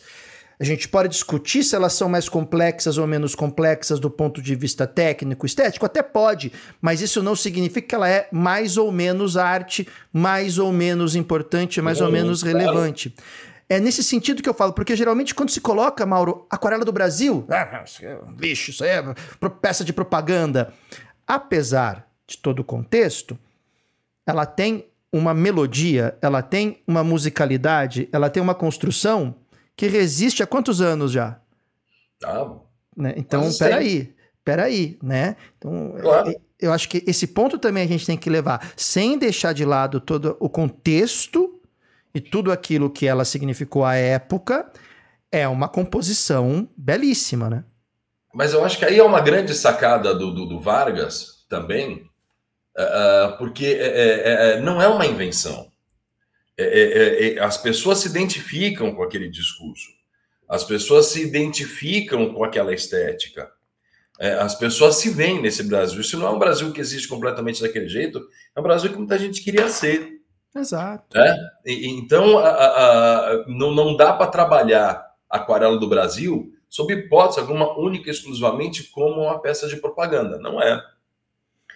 [0.61, 4.53] A gente pode discutir se elas são mais complexas ou menos complexas do ponto de
[4.53, 9.37] vista técnico, estético, até pode, mas isso não significa que ela é mais ou menos
[9.37, 13.11] arte, mais ou menos importante, mais ou menos relevante.
[13.67, 17.43] É nesse sentido que eu falo, porque geralmente quando se coloca, Mauro, aquarela do Brasil,
[17.49, 17.83] ah,
[18.29, 20.71] bicho, isso aí é peça de propaganda.
[21.25, 23.35] Apesar de todo o contexto,
[24.27, 29.40] ela tem uma melodia, ela tem uma musicalidade, ela tem uma construção
[29.81, 31.39] que resiste há quantos anos já?
[32.23, 32.51] Ah,
[32.95, 33.15] né?
[33.17, 34.13] Então, peraí,
[34.45, 35.35] peraí, né?
[35.57, 36.29] Então, claro.
[36.29, 39.65] É, eu acho que esse ponto também a gente tem que levar, sem deixar de
[39.65, 41.59] lado todo o contexto
[42.13, 44.71] e tudo aquilo que ela significou à época,
[45.31, 47.63] é uma composição belíssima, né?
[48.31, 52.07] Mas eu acho que aí é uma grande sacada do, do, do Vargas também,
[52.77, 55.70] uh, porque é, é, não é uma invenção.
[56.57, 59.89] É é, é, é, as pessoas se identificam com aquele discurso,
[60.47, 63.51] as pessoas se identificam com aquela estética,
[64.19, 66.01] é, as pessoas se veem nesse Brasil.
[66.01, 68.21] Isso não é um Brasil que existe completamente daquele jeito,
[68.55, 70.21] é um Brasil que muita gente queria ser.
[70.55, 71.17] Exato.
[71.17, 71.35] Né?
[71.65, 76.93] E, então, a, a, a, não, não dá para trabalhar a aquarela do Brasil sob
[76.93, 80.37] hipótese alguma, única e exclusivamente como uma peça de propaganda.
[80.37, 80.81] Não é.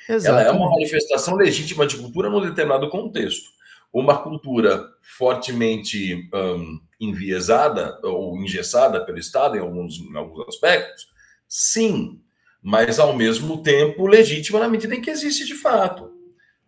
[0.07, 3.55] Ela é uma manifestação legítima de cultura num determinado contexto
[3.95, 11.08] uma cultura fortemente um, enviesada ou engessada pelo Estado em alguns, em alguns aspectos?
[11.47, 12.19] Sim,
[12.62, 16.12] mas ao mesmo tempo legítima na medida em que existe de fato.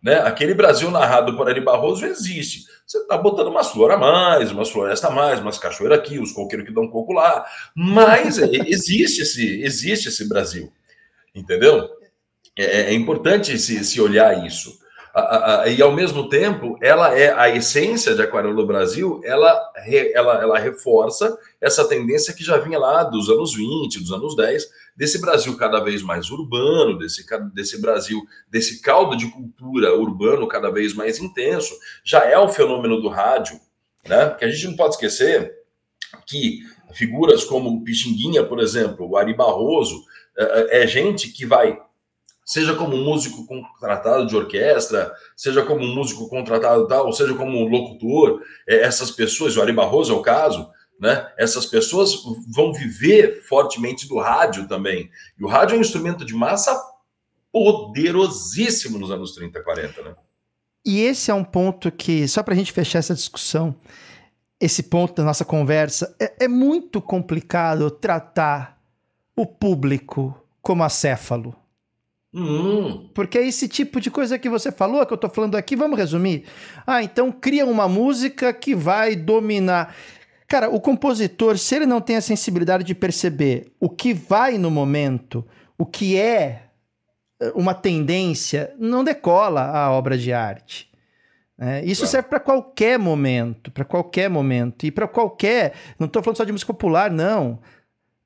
[0.02, 0.14] Né?
[0.20, 2.64] Aquele Brasil narrado por Ari Barroso existe.
[2.86, 6.32] Você está botando umas flores a mais, umas florestas a mais, umas cachoeiras aqui, os
[6.32, 7.44] coqueiros que dão coco lá.
[7.76, 10.72] Mas existe esse, existe esse Brasil.
[11.34, 11.90] Entendeu?
[12.56, 14.78] É, é importante se, se olhar isso.
[15.66, 19.58] E ao mesmo tempo, ela é a essência de Aquarela Brasil, ela,
[20.14, 24.68] ela, ela reforça essa tendência que já vinha lá dos anos 20, dos anos 10,
[24.96, 30.70] desse Brasil cada vez mais urbano, desse, desse Brasil, desse caldo de cultura urbano cada
[30.70, 31.74] vez mais intenso.
[32.04, 33.58] Já é o fenômeno do rádio,
[34.06, 34.26] né?
[34.26, 35.52] Porque a gente não pode esquecer
[36.26, 36.60] que
[36.92, 40.02] figuras como o Pixinguinha, por exemplo, o Ari Barroso,
[40.36, 41.78] é, é, é gente que vai
[42.48, 48.80] seja como músico contratado de orquestra, seja como músico contratado tal, seja como locutor, é,
[48.80, 50.66] essas pessoas, o Ari Barroso é o caso,
[50.98, 51.30] né?
[51.38, 52.14] Essas pessoas
[52.50, 55.10] vão viver fortemente do rádio também.
[55.38, 56.74] E o rádio é um instrumento de massa
[57.52, 60.16] poderosíssimo nos anos 30, 40, né?
[60.86, 63.76] E esse é um ponto que, só para a gente fechar essa discussão,
[64.58, 68.80] esse ponto da nossa conversa, é, é muito complicado tratar
[69.36, 71.54] o público como acéfalo.
[72.32, 73.08] Hum.
[73.14, 75.98] Porque é esse tipo de coisa que você falou, que eu estou falando aqui, vamos
[75.98, 76.44] resumir.
[76.86, 79.94] Ah, então cria uma música que vai dominar.
[80.46, 84.70] Cara, o compositor, se ele não tem a sensibilidade de perceber o que vai no
[84.70, 85.44] momento,
[85.76, 86.68] o que é
[87.40, 90.88] eh, uma tendência, não decola a obra de arte.
[91.60, 92.10] É, isso claro.
[92.10, 94.86] serve para qualquer momento, para qualquer momento.
[94.86, 95.74] E para qualquer.
[95.98, 97.58] Não estou falando só de música popular, não.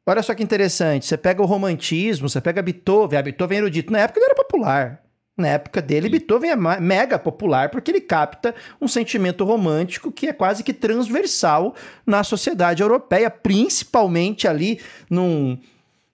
[0.07, 1.07] Olha só que interessante.
[1.07, 3.17] Você pega o romantismo, você pega Beethoven.
[3.17, 3.93] A ah, Beethoven é erudito.
[3.93, 5.03] Na época ele era popular.
[5.37, 10.33] Na época dele, Beethoven é mega popular porque ele capta um sentimento romântico que é
[10.33, 15.59] quase que transversal na sociedade europeia, principalmente ali num,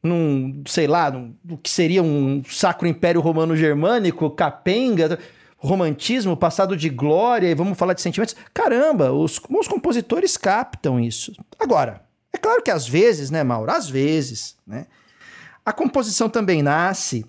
[0.00, 5.18] num sei lá, num, o que seria um sacro império romano germânico, capenga,
[5.56, 8.36] romantismo, passado de glória, e vamos falar de sentimentos.
[8.54, 11.32] Caramba, os, os compositores captam isso.
[11.58, 12.07] Agora,
[12.38, 13.70] é claro que às vezes, né, Mauro?
[13.70, 14.86] Às vezes, né?
[15.66, 17.26] A composição também nasce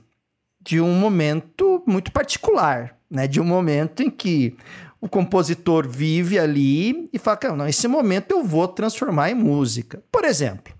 [0.61, 3.27] de um momento muito particular, né?
[3.27, 4.55] De um momento em que
[5.01, 10.03] o compositor vive ali e fala, não, esse momento eu vou transformar em música.
[10.11, 10.73] Por exemplo,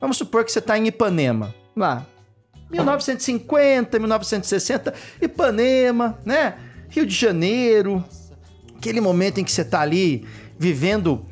[0.00, 2.04] vamos supor que você está em Ipanema, lá,
[2.70, 6.58] 1950, 1960, Ipanema, né?
[6.88, 8.04] Rio de Janeiro,
[8.76, 10.26] aquele momento em que você está ali
[10.58, 11.24] vivendo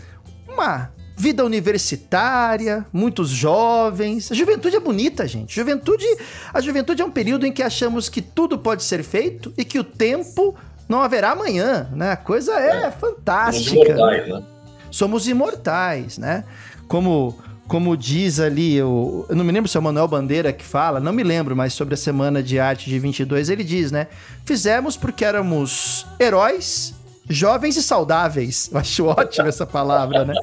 [0.47, 4.31] uma vida universitária, muitos jovens.
[4.31, 5.57] A juventude é bonita, gente.
[5.57, 6.05] Juventude,
[6.53, 9.79] a juventude é um período em que achamos que tudo pode ser feito e que
[9.79, 10.55] o tempo
[10.87, 12.13] não haverá amanhã, né?
[12.13, 12.91] A coisa é, é.
[12.91, 13.97] fantástica.
[13.97, 14.43] Somos imortais, né?
[14.91, 16.45] Somos imortais, né?
[16.87, 17.35] Como
[17.67, 21.01] como diz ali, eu, eu não me lembro se é o Manuel Bandeira que fala,
[21.01, 24.07] não me lembro, mas sobre a Semana de Arte de 22, ele diz, né?
[24.45, 26.95] Fizemos porque éramos heróis
[27.29, 28.71] jovens e saudáveis.
[28.73, 30.35] Eu acho ótima essa palavra, né?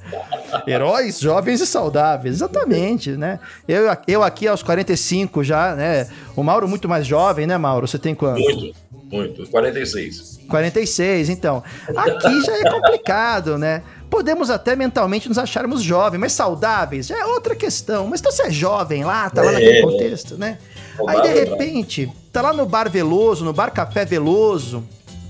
[0.67, 2.35] Heróis, jovens e saudáveis.
[2.35, 3.39] Exatamente, né?
[3.67, 6.07] Eu, eu aqui aos 45 já, né?
[6.35, 7.87] O Mauro muito mais jovem, né, Mauro?
[7.87, 8.39] Você tem quanto?
[8.39, 8.75] Muito,
[9.11, 9.47] muito.
[9.47, 10.41] 46.
[10.47, 11.63] 46, então.
[11.95, 13.81] Aqui já é complicado, né?
[14.09, 18.07] Podemos até mentalmente nos acharmos jovens, mas saudáveis já é outra questão.
[18.07, 20.59] Mas então você é jovem lá, tá lá é, naquele contexto, né?
[21.07, 24.83] Aí de repente, tá lá no bar Veloso, no bar Café Veloso,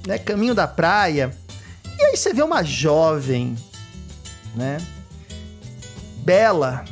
[0.06, 0.18] né?
[0.18, 1.32] Caminho da praia
[2.04, 3.56] e aí você vê uma jovem,
[4.54, 4.78] né?
[6.18, 6.84] Bela,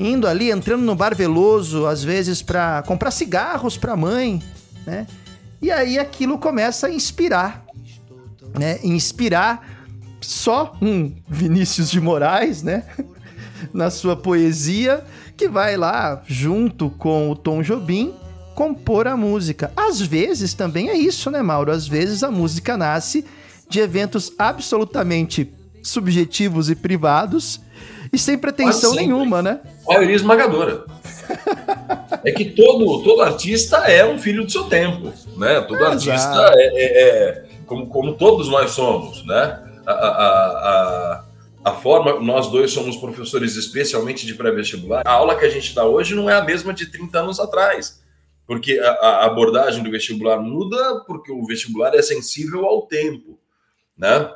[0.00, 4.42] indo ali, entrando no bar Veloso, às vezes para comprar cigarros para a mãe,
[4.84, 5.06] né?
[5.62, 7.64] E aí aquilo começa a inspirar,
[8.58, 8.80] né?
[8.82, 9.78] Inspirar
[10.20, 12.84] só um Vinícius de Moraes, né?
[13.72, 15.04] Na sua poesia,
[15.36, 18.12] que vai lá junto com o Tom Jobim
[18.56, 19.72] compor a música.
[19.76, 21.70] Às vezes também é isso, né, Mauro?
[21.70, 23.24] Às vezes a música nasce
[23.70, 25.50] de eventos absolutamente
[25.82, 27.60] subjetivos e privados
[28.12, 29.60] e sem pretensão nenhuma, né?
[29.86, 30.84] Maioria esmagadora.
[32.24, 35.60] é que todo, todo artista é um filho do seu tempo, né?
[35.60, 39.62] Todo artista é, é, é, como, como todos nós somos, né?
[39.86, 41.24] A, a, a,
[41.64, 45.84] a forma, nós dois somos professores especialmente de pré-vestibular, a aula que a gente dá
[45.84, 48.00] hoje não é a mesma de 30 anos atrás,
[48.46, 53.38] porque a, a abordagem do vestibular muda porque o vestibular é sensível ao tempo
[54.00, 54.32] né?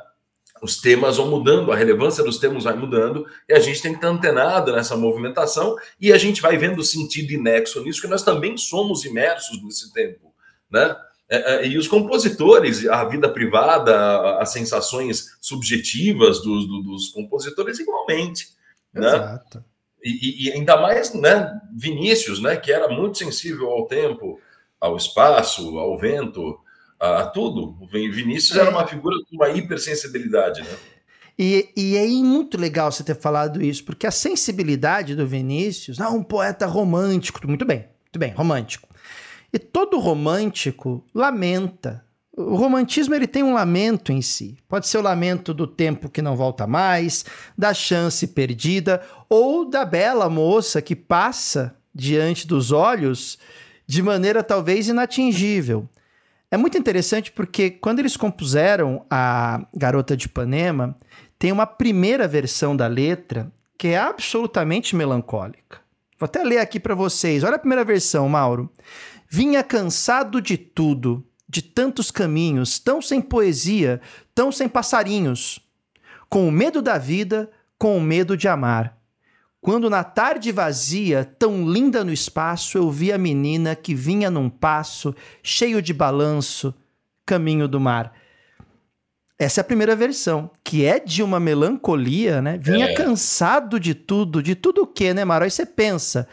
[0.61, 3.97] Os temas vão mudando, a relevância dos temas vai mudando, e a gente tem que
[3.97, 8.23] estar antenado nessa movimentação, e a gente vai vendo sentido e nexo nisso, que nós
[8.23, 10.33] também somos imersos nesse tempo,
[10.71, 10.95] né?
[11.27, 18.49] É, é, e os compositores, a vida privada, as sensações subjetivas dos, dos compositores, igualmente.
[18.93, 19.07] Né?
[19.07, 19.65] Exato.
[20.03, 24.39] E, e, ainda mais, né, Vinícius, né, que era muito sensível ao tempo,
[24.79, 26.59] ao espaço, ao vento,
[26.99, 27.77] a, a tudo.
[27.81, 30.77] O Vinícius era uma figura com uma hipersensibilidade, né?
[31.37, 36.09] E, e é muito legal você ter falado isso, porque a sensibilidade do Vinícius, ah,
[36.09, 38.87] um poeta romântico, muito bem, muito bem, romântico.
[39.51, 42.03] E todo romântico lamenta.
[42.37, 44.57] O romantismo ele tem um lamento em si.
[44.67, 47.25] Pode ser o lamento do tempo que não volta mais,
[47.57, 53.37] da chance perdida, ou da bela moça que passa diante dos olhos
[53.87, 55.87] de maneira talvez inatingível.
[56.55, 60.97] É muito interessante porque quando eles compuseram a Garota de Ipanema,
[61.37, 65.81] tem uma primeira versão da letra que é absolutamente melancólica.
[66.17, 67.43] Vou até ler aqui para vocês.
[67.43, 68.71] Olha a primeira versão, Mauro.
[69.29, 73.99] Vinha cansado de tudo, de tantos caminhos, tão sem poesia,
[74.33, 75.59] tão sem passarinhos,
[76.29, 78.97] com o medo da vida, com o medo de amar.
[79.65, 84.47] Quando na tarde vazia, tão linda no espaço, eu vi a menina que vinha num
[84.47, 86.71] passo, cheio de balanço,
[87.25, 88.13] caminho do mar.
[89.39, 92.59] Essa é a primeira versão, que é de uma melancolia, né?
[92.61, 92.93] Vinha é.
[92.93, 95.45] cansado de tudo, de tudo o quê, né, Maro?
[95.45, 96.27] Aí você pensa,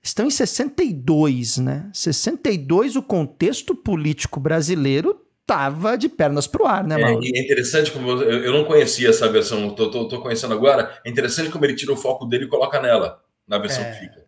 [0.00, 1.90] estão em 62, né?
[1.92, 7.24] 62, o contexto político brasileiro tava de pernas pro ar, né, Mauro?
[7.24, 11.00] É, é interessante como eu, eu, não conhecia essa versão, tô, tô, tô, conhecendo agora.
[11.04, 13.90] É interessante como ele tira o foco dele e coloca nela, na versão é.
[13.90, 14.26] que fica.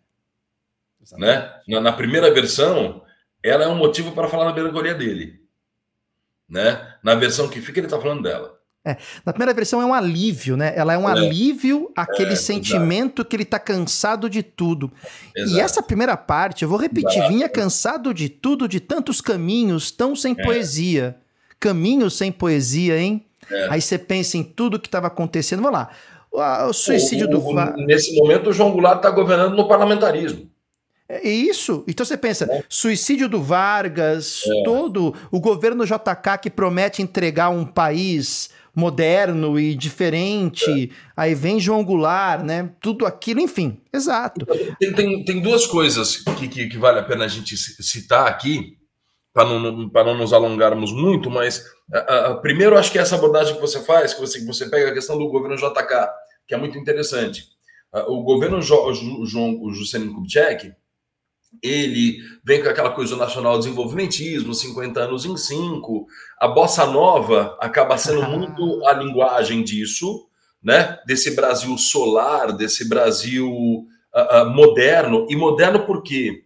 [1.19, 1.53] Né?
[1.69, 3.03] Na, na, primeira versão,
[3.43, 5.43] ela é um motivo para falar na melancolia dele
[6.53, 6.97] né?
[7.03, 8.59] Na versão que fica, ele está falando dela.
[8.85, 10.73] É, na primeira versão é um alívio, né?
[10.75, 11.13] Ela é um é.
[11.13, 13.25] alívio àquele é, sentimento exato.
[13.27, 14.91] que ele tá cansado de tudo.
[15.37, 15.57] Exato.
[15.57, 17.29] E essa primeira parte, eu vou repetir, exato.
[17.29, 20.43] vinha cansado de tudo, de tantos caminhos, tão sem é.
[20.43, 21.17] poesia.
[21.61, 23.25] Caminhos sem poesia, hein?
[23.49, 23.69] É.
[23.71, 25.63] Aí você pensa em tudo que estava acontecendo.
[25.63, 25.91] Vamos lá.
[26.69, 27.87] O suicídio o, o, do.
[27.87, 30.51] Nesse momento, o João Goulart está governando no parlamentarismo.
[31.09, 31.85] É isso.
[31.87, 32.65] Então você pensa, é.
[32.69, 34.63] suicídio do Vargas, é.
[34.65, 40.71] todo o governo JK que promete entregar um país moderno e diferente.
[40.71, 40.89] É.
[41.17, 42.71] Aí vem João Goulart, né?
[42.81, 43.81] Tudo aquilo, enfim.
[43.93, 44.47] Exato.
[44.79, 48.79] Tem, tem, tem duas coisas que, que, que, vale a pena a gente citar aqui,
[49.33, 53.61] para não, não nos alongarmos muito, mas a, a, primeiro acho que essa abordagem que
[53.61, 56.09] você faz, que você, você pega a questão do governo JK,
[56.47, 57.53] que é muito interessante.
[58.07, 60.73] O governo jo, jo, João Juscelino Kubitschek,
[61.63, 66.07] ele vem com aquela coisa do nacional desenvolvimentismo, 50 anos em 5.
[66.39, 70.27] A bossa nova acaba sendo muito a linguagem disso,
[70.63, 70.99] né?
[71.07, 75.27] Desse Brasil solar, desse Brasil uh, uh, moderno.
[75.29, 76.45] E moderno por quê?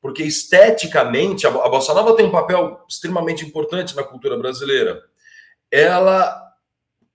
[0.00, 5.00] Porque esteticamente a, a bossa nova tem um papel extremamente importante na cultura brasileira.
[5.70, 6.40] Ela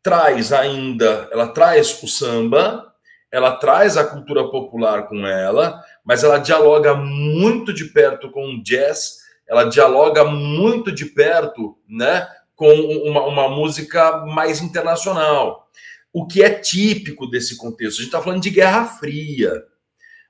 [0.01, 2.93] traz ainda, ela traz o samba,
[3.31, 8.63] ela traz a cultura popular com ela, mas ela dialoga muito de perto com o
[8.63, 15.67] jazz, ela dialoga muito de perto, né, com uma, uma música mais internacional.
[16.13, 17.97] O que é típico desse contexto?
[17.97, 19.65] A gente está falando de Guerra Fria.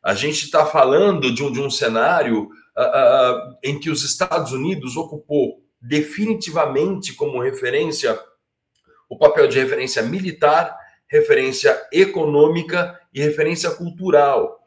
[0.04, 4.52] A gente está falando de um, de um cenário uh, uh, em que os Estados
[4.54, 8.20] Unidos ocupou definitivamente como referência
[9.08, 10.76] o papel de referência militar,
[11.08, 14.58] referência econômica e referência cultural.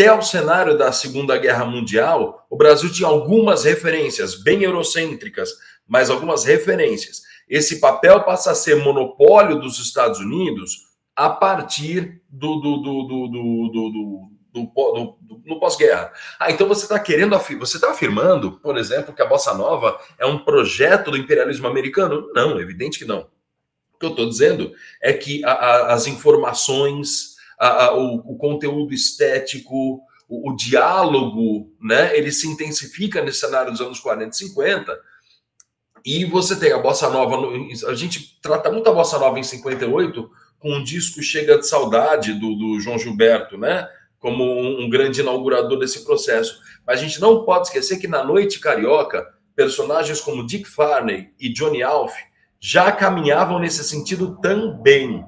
[0.00, 5.50] Até o cenário da Segunda Guerra Mundial, o Brasil tinha algumas referências, bem eurocêntricas,
[5.86, 7.20] mas algumas referências.
[7.46, 13.28] Esse papel passa a ser monopólio dos Estados Unidos a partir do, do, do, do,
[13.28, 13.90] do, do,
[14.50, 16.10] do, do no pós-guerra.
[16.38, 20.24] Ah, então você está querendo você está afirmando, por exemplo, que a bossa nova é
[20.24, 22.30] um projeto do imperialismo americano?
[22.34, 23.28] Não, é evidente que não.
[23.92, 28.36] O que eu estou dizendo é que a, a, as informações a, a, o, o,
[28.38, 32.16] conteúdo estético, o, o, diálogo, né?
[32.16, 34.98] Ele se intensifica nesse cenário dos anos 40 e 50.
[36.02, 37.36] E você tem a bossa nova,
[37.86, 42.32] a gente trata muito a bossa nova em 58 com um disco Chega de Saudade
[42.32, 43.86] do, do João Gilberto, né?
[44.18, 46.58] Como um, um grande inaugurador desse processo.
[46.86, 51.52] Mas a gente não pode esquecer que na Noite Carioca, personagens como Dick Farney e
[51.52, 52.14] Johnny Alf
[52.58, 55.22] já caminhavam nesse sentido também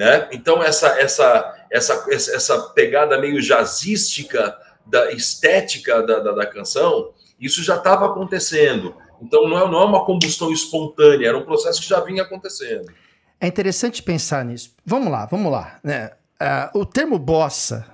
[0.00, 0.30] né?
[0.32, 7.62] Então essa essa essa essa pegada meio jazzística da estética da, da, da canção, isso
[7.62, 8.96] já estava acontecendo.
[9.20, 12.90] Então não é, não é uma combustão espontânea, era um processo que já vinha acontecendo.
[13.38, 14.74] É interessante pensar nisso.
[14.86, 15.78] Vamos lá, vamos lá.
[15.84, 16.10] Né?
[16.40, 17.86] Uh, o termo bossa,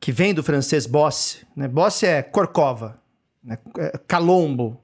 [0.00, 1.68] que vem do francês bosse, né?
[1.68, 2.98] bosse é corcova,
[3.44, 3.58] né?
[3.76, 4.82] É calombo.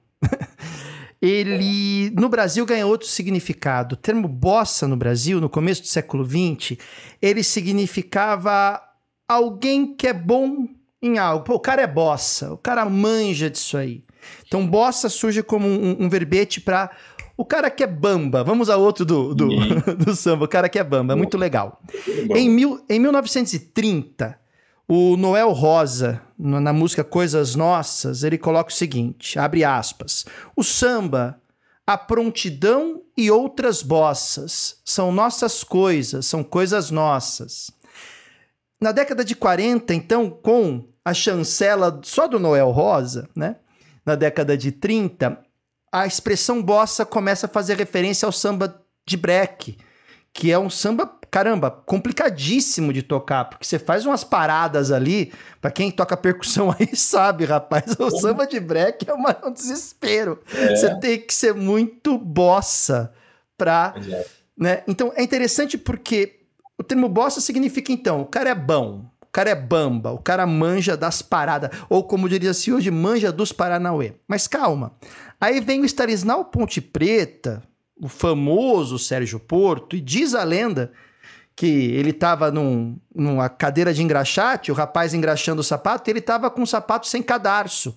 [1.22, 3.94] Ele no Brasil ganha outro significado.
[3.94, 6.76] O termo bossa no Brasil, no começo do século XX,
[7.22, 8.82] ele significava
[9.28, 10.66] alguém que é bom
[11.00, 11.44] em algo.
[11.44, 14.02] Pô, o cara é bossa, o cara manja disso aí.
[14.44, 16.90] Então, bossa surge como um, um verbete para
[17.36, 18.42] o cara que é bamba.
[18.42, 19.80] Vamos a outro do, do, uhum.
[20.04, 21.12] do samba, o cara que é bamba.
[21.12, 21.80] É muito legal.
[22.34, 24.38] Em, mil, em 1930,
[24.88, 30.24] o Noel Rosa, na música Coisas Nossas, ele coloca o seguinte: abre aspas.
[30.56, 31.40] O samba,
[31.86, 37.70] a prontidão e outras bossas são nossas coisas, são coisas nossas.
[38.80, 43.56] Na década de 40, então, com a chancela só do Noel Rosa, né?
[44.04, 45.38] Na década de 30,
[45.92, 49.78] a expressão bossa começa a fazer referência ao samba de break,
[50.32, 55.70] que é um samba, caramba, complicadíssimo de tocar, porque você faz umas paradas ali, para
[55.70, 60.38] quem toca percussão aí sabe, rapaz, o samba de break é, uma, um desespero.
[60.54, 60.76] É.
[60.76, 63.14] Você tem que ser muito bossa
[63.56, 63.94] pra,
[64.54, 64.82] né?
[64.86, 66.40] Então é interessante porque
[66.78, 70.46] o termo bossa significa então, o cara é bom, o cara é bamba, o cara
[70.46, 74.12] manja das paradas, ou como diria-se hoje, manja dos Paranauê.
[74.28, 74.92] Mas calma.
[75.40, 77.62] Aí vem o Starislau Ponte Preta,
[77.98, 80.92] o famoso Sérgio Porto, e diz a lenda
[81.54, 86.50] que ele estava num, numa cadeira de engraxate, o rapaz engraxando o sapato, ele estava
[86.50, 87.96] com o sapato sem cadarço.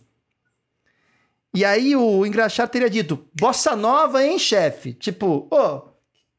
[1.53, 4.93] E aí o engraxate teria dito, bossa nova, hein, chefe?
[4.93, 5.81] Tipo, ô, oh,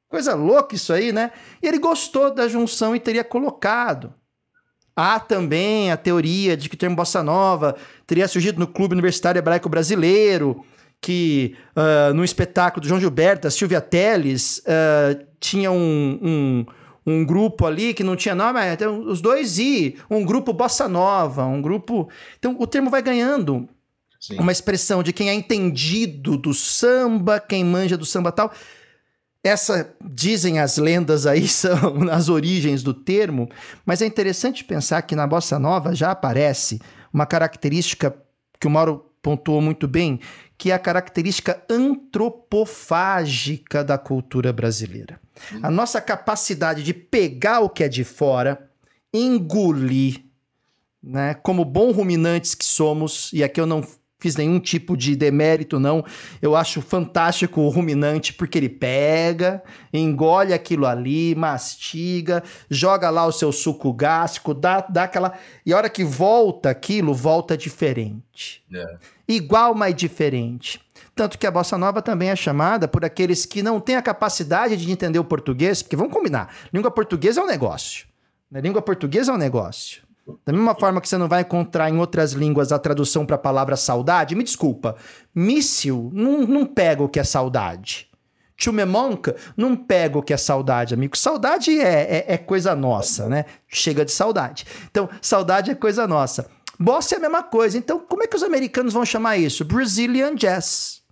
[0.09, 1.33] coisa louca isso aí, né?
[1.63, 4.13] E ele gostou da junção e teria colocado.
[4.95, 9.39] Há também a teoria de que o termo bossa nova teria surgido no Clube Universitário
[9.39, 10.65] Hebraico Brasileiro,
[11.01, 16.67] que uh, no espetáculo do João Gilberto, a Silvia Teles, uh, tinha um,
[17.07, 21.45] um, grupo ali que não tinha nome, então, os dois e um grupo bossa nova,
[21.45, 22.09] um grupo...
[22.39, 23.69] Então o termo vai ganhando
[24.21, 24.39] Sim.
[24.39, 28.53] uma expressão de quem é entendido do samba, quem manja do samba tal...
[29.45, 33.49] Essa, dizem as lendas aí, são as origens do termo,
[33.85, 36.81] mas é interessante pensar que na bossa nova já aparece
[37.13, 38.13] uma característica
[38.59, 40.21] que o Mauro pontuou muito bem,
[40.59, 45.21] que é a característica antropofágica da cultura brasileira.
[45.63, 48.71] A nossa capacidade de pegar o que é de fora,
[49.13, 50.25] engolir,
[51.03, 53.83] né, como bom ruminantes que somos, e aqui eu não
[54.19, 56.05] fiz nenhum tipo de demérito, não.
[56.41, 59.63] Eu acho fantástico o ruminante, porque ele pega,
[59.93, 65.39] engole aquilo ali, mastiga, joga lá o seu suco gástrico, dá, dá aquela.
[65.65, 68.65] E a hora que volta aquilo, volta diferente.
[68.73, 68.99] É.
[69.29, 70.81] Igual, mas diferente.
[71.15, 74.77] Tanto que a bossa nova também é chamada por aqueles que não têm a capacidade
[74.77, 78.07] de entender o português, porque vamos combinar, língua portuguesa é um negócio.
[78.51, 78.61] Né?
[78.61, 80.06] língua portuguesa é um negócio.
[80.45, 83.39] Da mesma forma que você não vai encontrar em outras línguas a tradução para a
[83.39, 84.97] palavra saudade, me desculpa,
[85.35, 88.09] míssil não, não pega o que é saudade.
[88.57, 91.17] Chumemonca não pega o que é saudade, amigo.
[91.17, 93.45] Saudade é, é, é, coisa nossa, né?
[93.69, 94.65] Chega de saudade.
[94.91, 96.49] Então, saudade é coisa nossa.
[96.79, 97.77] Bossa é a mesma coisa.
[97.77, 99.65] Então, como é que os americanos vão chamar isso?
[99.65, 101.03] Brazilian Jazz.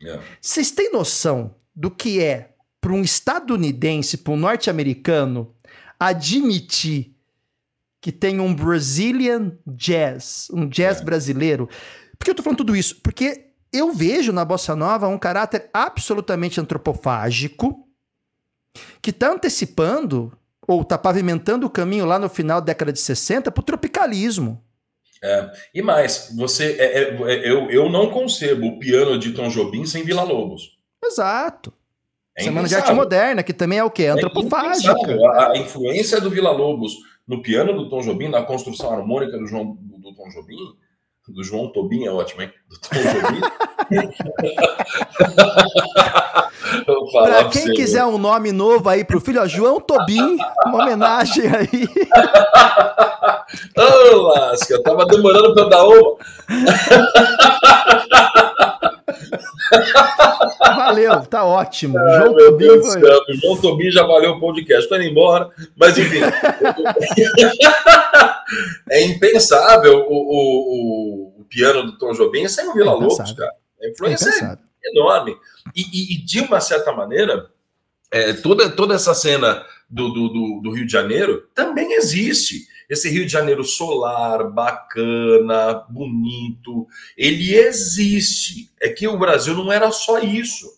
[0.00, 0.22] Yeah.
[0.40, 5.52] Vocês têm noção do que é para um estadunidense, para um norte-americano,
[5.98, 7.15] admitir
[8.06, 11.04] que tem um Brazilian Jazz, um jazz é.
[11.04, 11.68] brasileiro.
[12.16, 13.00] Por que eu tô falando tudo isso?
[13.02, 17.84] Porque eu vejo na bossa nova um caráter absolutamente antropofágico
[19.02, 20.38] que está antecipando
[20.68, 24.64] ou está pavimentando o caminho lá no final da década de 60 para o tropicalismo.
[25.20, 29.48] É, e mais, você, é, é, é, eu, eu não concebo o piano de Tom
[29.48, 30.78] Jobim sem Vila Lobos.
[31.04, 31.74] Exato.
[32.38, 34.04] É Semana de Arte Moderna, que também é o quê?
[34.04, 34.94] É antropofágica.
[35.32, 39.46] A, a influência do Vila Lobos no piano do Tom Jobim, na construção harmônica do,
[39.46, 40.56] João, do, Tom Jobim,
[41.28, 42.52] do João Tobin é ótimo, hein?
[42.68, 43.40] Do Tom Jobim.
[47.12, 51.88] Para quem quiser um nome novo aí pro filho, ó, João Tobin, uma homenagem aí.
[53.76, 56.16] Ô, oh, lasca, tava demorando para dar uma.
[60.60, 61.98] Valeu, tá ótimo.
[61.98, 63.00] É, João Tobin foi...
[63.40, 66.20] João Tobin já valeu o podcast, tô indo embora, mas enfim.
[68.90, 73.52] é impensável o, o, o, piano do Tom Jobim sem o Vila é Lobos, cara.
[73.82, 75.36] A influência é, é enorme.
[75.74, 77.50] E, e, e, de uma certa maneira,
[78.10, 83.08] é, toda, toda essa cena do, do, do, do Rio de Janeiro também existe esse
[83.08, 88.70] Rio de Janeiro solar, bacana, bonito, ele existe.
[88.80, 90.76] É que o Brasil não era só isso.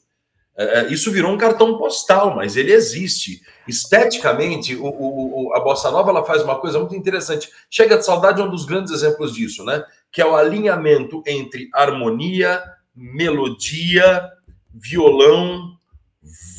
[0.57, 3.41] É, é, isso virou um cartão postal, mas ele existe.
[3.67, 7.49] Esteticamente, o, o, a Bossa Nova ela faz uma coisa muito interessante.
[7.71, 9.85] Chega de Saudade é um dos grandes exemplos disso, né?
[10.11, 12.61] Que é o alinhamento entre harmonia,
[12.95, 14.29] melodia,
[14.75, 15.77] violão,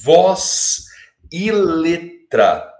[0.03, 0.85] voz
[1.31, 2.78] e letra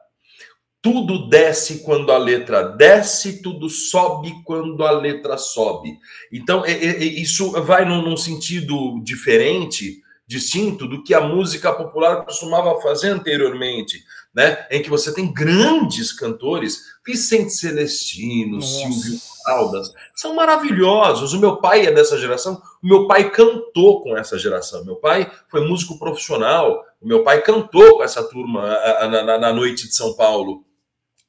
[0.82, 5.97] tudo desce quando a letra desce, tudo sobe quando a letra sobe.
[6.32, 12.23] Então, é, é, isso vai num, num, sentido diferente, distinto do que a música popular
[12.23, 14.01] costumava fazer anteriormente,
[14.34, 14.65] né?
[14.71, 18.67] Em que você tem grandes cantores, Vicente Celestino, Nossa.
[18.67, 21.34] Silvio Caldas, são maravilhosos.
[21.34, 24.86] O meu pai é dessa geração, o meu pai cantou com essa geração.
[24.86, 28.61] Meu pai foi músico profissional, o meu pai cantou com essa turma
[29.09, 30.63] na, na, na noite de São Paulo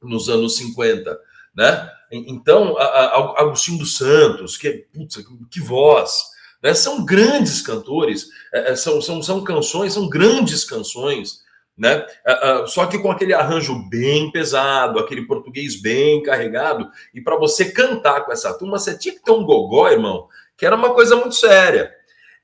[0.03, 1.19] nos anos 50,
[1.55, 1.91] né?
[2.11, 6.25] Então, a, a, Agostinho dos Santos, que, putz, que voz,
[6.63, 6.75] né?
[6.75, 11.41] São grandes cantores, é, é, são, são, são canções, são grandes canções,
[11.77, 12.05] né?
[12.27, 17.71] É, só que com aquele arranjo bem pesado, aquele português bem carregado, e para você
[17.71, 20.27] cantar com essa turma, você tinha que ter um gogó, irmão,
[20.57, 21.93] que era uma coisa muito séria.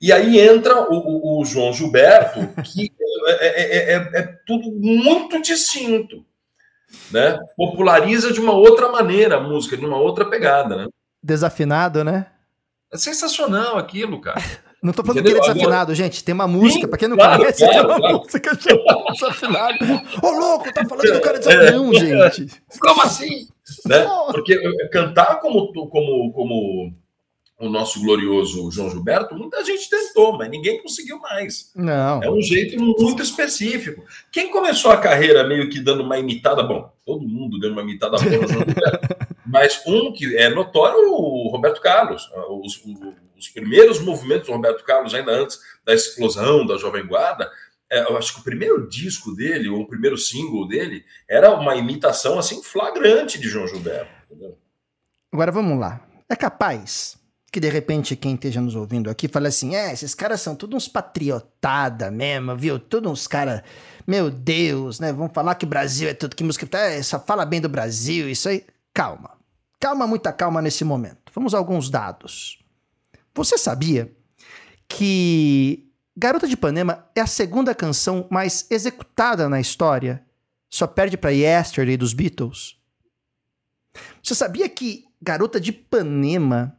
[0.00, 2.92] E aí entra o, o, o João Gilberto, que
[3.26, 6.24] é, é, é, é tudo muito distinto
[7.10, 7.38] né?
[7.56, 10.86] Populariza de uma outra maneira a música, de uma outra pegada, né?
[11.22, 12.26] Desafinado, né?
[12.92, 14.40] É sensacional aquilo, cara.
[14.82, 15.40] Não tô falando Entendeu?
[15.40, 15.94] que ele é desafinado, Agora...
[15.96, 16.22] gente.
[16.22, 18.18] Tem uma música, para quem não claro, conhece, claro, tem uma claro.
[18.18, 19.76] música chamada Desafinado.
[20.22, 22.30] Ô, louco, tá falando do cara desafinado, é.
[22.30, 22.62] gente.
[22.78, 23.48] Como assim?
[23.84, 24.06] Né?
[24.30, 24.56] Porque
[24.92, 26.94] cantar como, como, como
[27.58, 31.70] o nosso glorioso João Gilberto, muita gente tentou, mas ninguém conseguiu mais.
[31.74, 32.22] Não.
[32.22, 34.04] É um jeito muito específico.
[34.30, 38.18] Quem começou a carreira meio que dando uma imitada, bom, todo mundo dando uma imitada
[38.18, 42.28] boa no João Gilberto, mas um que é notório, o Roberto Carlos.
[42.62, 42.82] Os,
[43.38, 47.50] os, primeiros movimentos do Roberto Carlos, ainda antes da explosão da Jovem Guarda,
[47.88, 51.76] é, eu acho que o primeiro disco dele, ou o primeiro single dele, era uma
[51.76, 54.10] imitação assim flagrante de João Gilberto.
[54.30, 54.58] Entendeu?
[55.32, 56.06] Agora vamos lá.
[56.28, 57.15] É capaz
[57.56, 60.76] que de repente quem esteja nos ouvindo aqui fala assim: é, esses caras são todos
[60.76, 62.78] uns patriotada mesmo, viu?
[62.78, 63.62] Todos uns caras,
[64.06, 65.10] meu Deus, né?
[65.10, 68.28] Vão falar que o Brasil é tudo, que música é, só fala bem do Brasil,
[68.28, 68.62] isso aí.
[68.92, 69.38] Calma.
[69.80, 71.32] Calma, muita calma nesse momento.
[71.34, 72.62] Vamos a alguns dados.
[73.34, 74.12] Você sabia
[74.86, 80.22] que Garota de Ipanema é a segunda canção mais executada na história?
[80.68, 82.76] Só perde para Yesterday dos Beatles?
[84.22, 86.76] Você sabia que Garota de Ipanema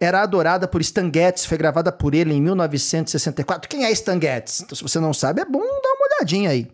[0.00, 3.68] era adorada por Stan Getz, foi gravada por ele em 1964.
[3.68, 4.62] Quem é Stan Getz?
[4.62, 6.66] Então, se você não sabe, é bom dar uma olhadinha aí.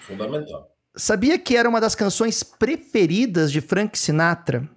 [0.00, 0.68] Fundamental.
[0.96, 4.68] Sabia que era uma das canções preferidas de Frank Sinatra?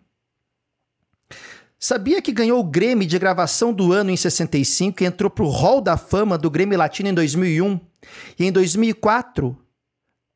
[1.79, 5.49] Sabia que ganhou o Grammy de gravação do ano em 65 e entrou para o
[5.49, 7.79] Hall da Fama do Grammy Latino em 2001?
[8.39, 9.57] E em 2004,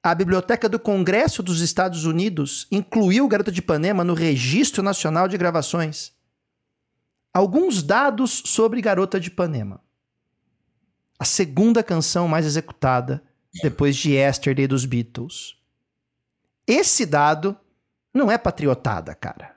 [0.04, 5.38] a Biblioteca do Congresso dos Estados Unidos incluiu Garota de Ipanema no Registro Nacional de
[5.38, 6.12] Gravações.
[7.34, 9.82] Alguns dados sobre Garota de Ipanema.
[11.18, 13.22] A segunda canção mais executada
[13.62, 15.56] depois de Yesterday dos Beatles.
[16.66, 17.58] Esse dado
[18.14, 19.56] não é patriotada, cara.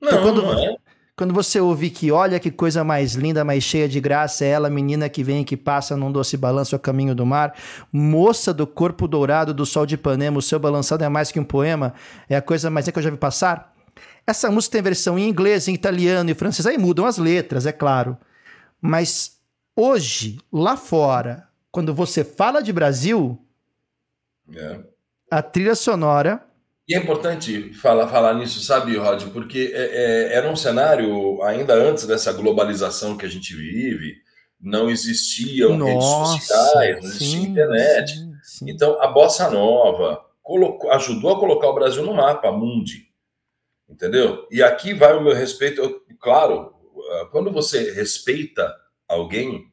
[0.00, 0.76] Não, então, quando, não é.
[1.16, 4.70] quando você ouve que olha que coisa mais linda, mais cheia de graça é ela,
[4.70, 7.54] menina que vem e que passa num doce balanço a caminho do mar,
[7.92, 11.44] moça do corpo dourado do sol de Ipanema, o seu balançado é mais que um
[11.44, 11.94] poema,
[12.28, 13.73] é a coisa mais linda que eu já vi passar.
[14.26, 17.72] Essa música tem versão em inglês, em italiano e francês, aí mudam as letras, é
[17.72, 18.16] claro.
[18.80, 19.38] Mas
[19.76, 23.38] hoje, lá fora, quando você fala de Brasil,
[24.54, 24.80] é.
[25.30, 26.44] a trilha sonora.
[26.88, 29.24] E é importante falar, falar nisso, sabe, Rod?
[29.32, 34.16] Porque é, é, era um cenário, ainda antes dessa globalização que a gente vive,
[34.60, 38.14] não existiam Nossa, redes sociais, não existia sim, internet.
[38.14, 38.70] Sim, sim.
[38.70, 43.08] Então, a bossa nova colocou, ajudou a colocar o Brasil no mapa mundi.
[43.88, 44.46] Entendeu?
[44.50, 45.80] E aqui vai o meu respeito.
[45.80, 46.74] Eu, claro,
[47.10, 48.74] ah, quando você respeita
[49.08, 49.66] alguém,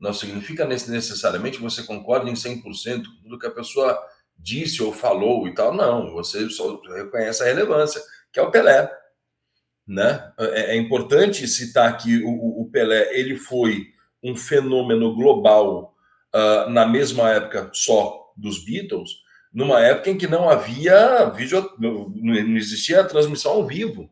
[0.00, 3.98] não significa necessariamente você concorda em 100% com tudo que a pessoa
[4.38, 5.74] disse ou falou e tal.
[5.74, 8.00] Não, você só reconhece a relevância,
[8.32, 8.90] que é o Pelé.
[9.86, 10.32] Né?
[10.38, 13.86] É, é importante citar que o, o, Pelé ele foi
[14.22, 15.94] um fenômeno global
[16.34, 19.10] uh, na mesma época só dos Beatles,
[19.58, 24.08] numa época em que não havia vídeo, não existia transmissão ao vivo.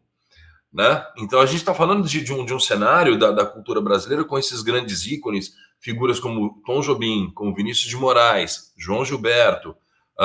[0.72, 1.06] Né?
[1.18, 4.24] Então a gente está falando de, de, um, de um cenário da, da, cultura brasileira
[4.24, 9.76] com esses grandes ícones, figuras como Tom Jobim, como Vinícius de Moraes, João Gilberto,
[10.18, 10.24] uh,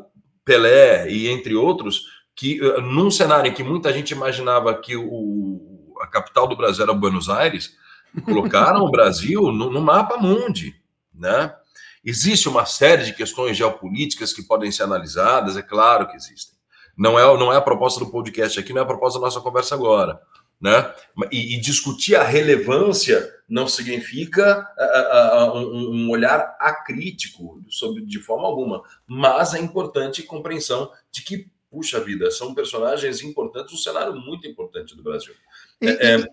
[0.00, 0.04] uh,
[0.44, 5.94] Pelé e entre outros, que uh, num cenário em que muita gente imaginava que o,
[6.00, 7.76] a capital do Brasil era Buenos Aires,
[8.24, 10.74] colocaram o Brasil no, no mapa mundi,
[11.14, 11.54] né?
[12.04, 16.56] Existe uma série de questões geopolíticas que podem ser analisadas, é claro que existem.
[16.96, 19.40] Não é, não é a proposta do podcast aqui, não é a proposta da nossa
[19.40, 20.20] conversa agora.
[20.60, 20.92] né?
[21.30, 28.20] E, e discutir a relevância não significa uh, uh, um, um, olhar acrítico sobre, de
[28.20, 34.14] forma alguma, mas é importante compreensão de que, puxa vida, são personagens importantes, um cenário
[34.16, 35.34] muito importante do Brasil.
[35.80, 36.28] E, é, é,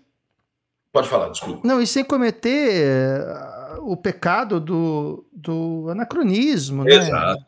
[0.92, 1.66] pode falar, desculpa.
[1.66, 3.55] Não, e sem cometer uh,
[3.86, 6.94] o pecado do, do anacronismo, né?
[6.94, 7.44] Exato.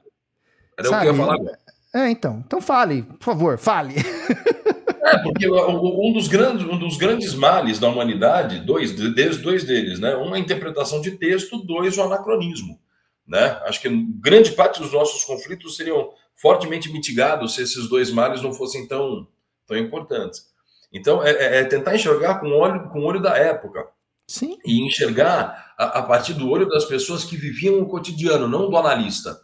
[0.78, 0.96] Era Sabe?
[0.96, 1.58] o que eu ia falar agora.
[1.94, 2.42] É, então.
[2.46, 3.94] Então fale, por favor, fale.
[5.00, 8.92] É, porque um dos grandes, um dos grandes males da humanidade, dois,
[9.38, 10.14] dois deles, né?
[10.16, 12.78] Um a interpretação de texto, dois o anacronismo,
[13.26, 13.58] né?
[13.64, 13.88] Acho que
[14.20, 19.26] grande parte dos nossos conflitos seriam fortemente mitigados se esses dois males não fossem tão,
[19.66, 20.46] tão importantes.
[20.92, 23.86] Então, é, é, é tentar enxergar com o olho, com o olho da época.
[24.28, 24.58] Sim.
[24.64, 28.76] E enxergar a, a partir do olho das pessoas que viviam o cotidiano, não do
[28.76, 29.40] analista.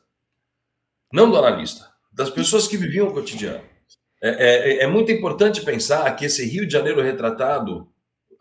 [1.10, 3.64] Não do analista, das pessoas que viviam o cotidiano.
[4.22, 7.88] É, é, é, muito importante pensar que esse Rio de Janeiro retratado,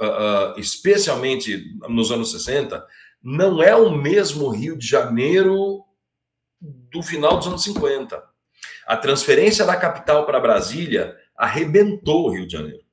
[0.02, 2.86] uh, uh, especialmente nos anos 60,
[3.22, 5.86] não é o mesmo Rio de Janeiro
[6.60, 8.22] do final dos anos 50.
[8.86, 12.84] A transferência da capital para Brasília arrebentou o Rio de Janeiro.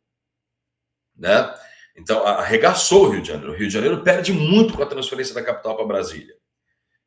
[1.17, 1.55] Né?
[2.01, 3.53] Então, arregaçou o Rio de Janeiro.
[3.53, 6.35] O Rio de Janeiro perde muito com a transferência da capital para Brasília.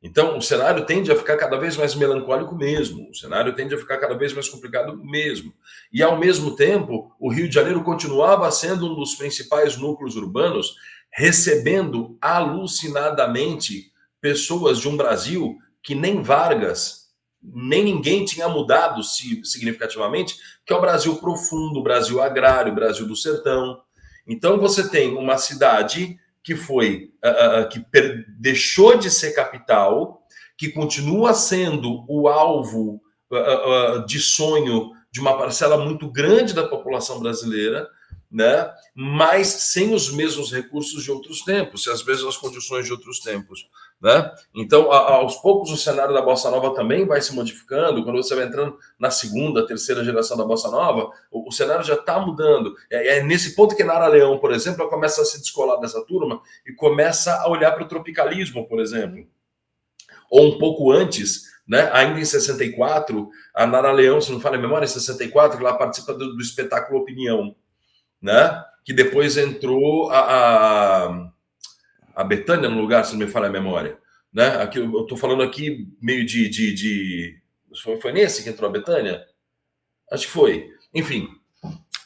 [0.00, 3.78] Então, o cenário tende a ficar cada vez mais melancólico mesmo, o cenário tende a
[3.78, 5.52] ficar cada vez mais complicado mesmo.
[5.92, 10.76] E, ao mesmo tempo, o Rio de Janeiro continuava sendo um dos principais núcleos urbanos,
[11.10, 13.90] recebendo alucinadamente
[14.20, 17.08] pessoas de um Brasil que nem Vargas,
[17.42, 23.06] nem ninguém tinha mudado significativamente, que é o Brasil profundo, o Brasil agrário, o Brasil
[23.06, 23.83] do sertão.
[24.26, 27.84] Então, você tem uma cidade que foi uh, que
[28.38, 30.22] deixou de ser capital,
[30.56, 33.00] que continua sendo o alvo
[33.32, 37.88] uh, de sonho de uma parcela muito grande da população brasileira,
[38.34, 38.68] né?
[38.92, 43.70] mas sem os mesmos recursos de outros tempos, sem as mesmas condições de outros tempos.
[44.02, 44.28] Né?
[44.52, 48.02] Então, aos poucos, o cenário da Bossa Nova também vai se modificando.
[48.02, 51.94] Quando você vai entrando na segunda, terceira geração da Bossa Nova, o, o cenário já
[51.94, 52.74] está mudando.
[52.90, 56.04] É, é, nesse ponto que Nara Leão, por exemplo, ela começa a se descolar dessa
[56.04, 59.24] turma e começa a olhar para o tropicalismo, por exemplo.
[60.28, 64.60] Ou um pouco antes, né, ainda em 64, a Nara Leão, se não fala a
[64.60, 67.54] memória, em 64, ela participa do, do espetáculo Opinião,
[68.24, 68.64] né?
[68.84, 71.30] que depois entrou a, a
[72.14, 73.98] a Betânia no lugar, se não me falha a memória.
[74.32, 74.62] Né?
[74.62, 76.48] Aqui, eu estou falando aqui meio de.
[76.48, 77.42] de, de...
[78.00, 79.24] Foi, nesse que entrou a Betânia?
[80.10, 80.70] Acho que foi.
[80.94, 81.28] Enfim,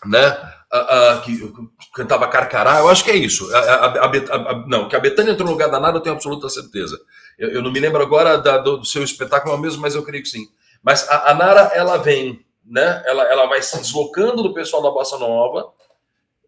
[0.07, 0.27] né?
[0.71, 1.53] A, a, que
[1.95, 3.49] cantava Carcará, eu acho que é isso.
[3.55, 6.99] A, não, que a Betânia entrou no lugar da Nara, eu tenho absoluta certeza.
[7.39, 10.29] Eu, eu não me lembro agora da, do, seu espetáculo mesmo, mas eu creio que
[10.29, 10.47] sim.
[10.83, 13.03] Mas a, Nara, ela vem, né?
[13.07, 15.73] Ela, ela vai se deslocando do pessoal da Bossa Nova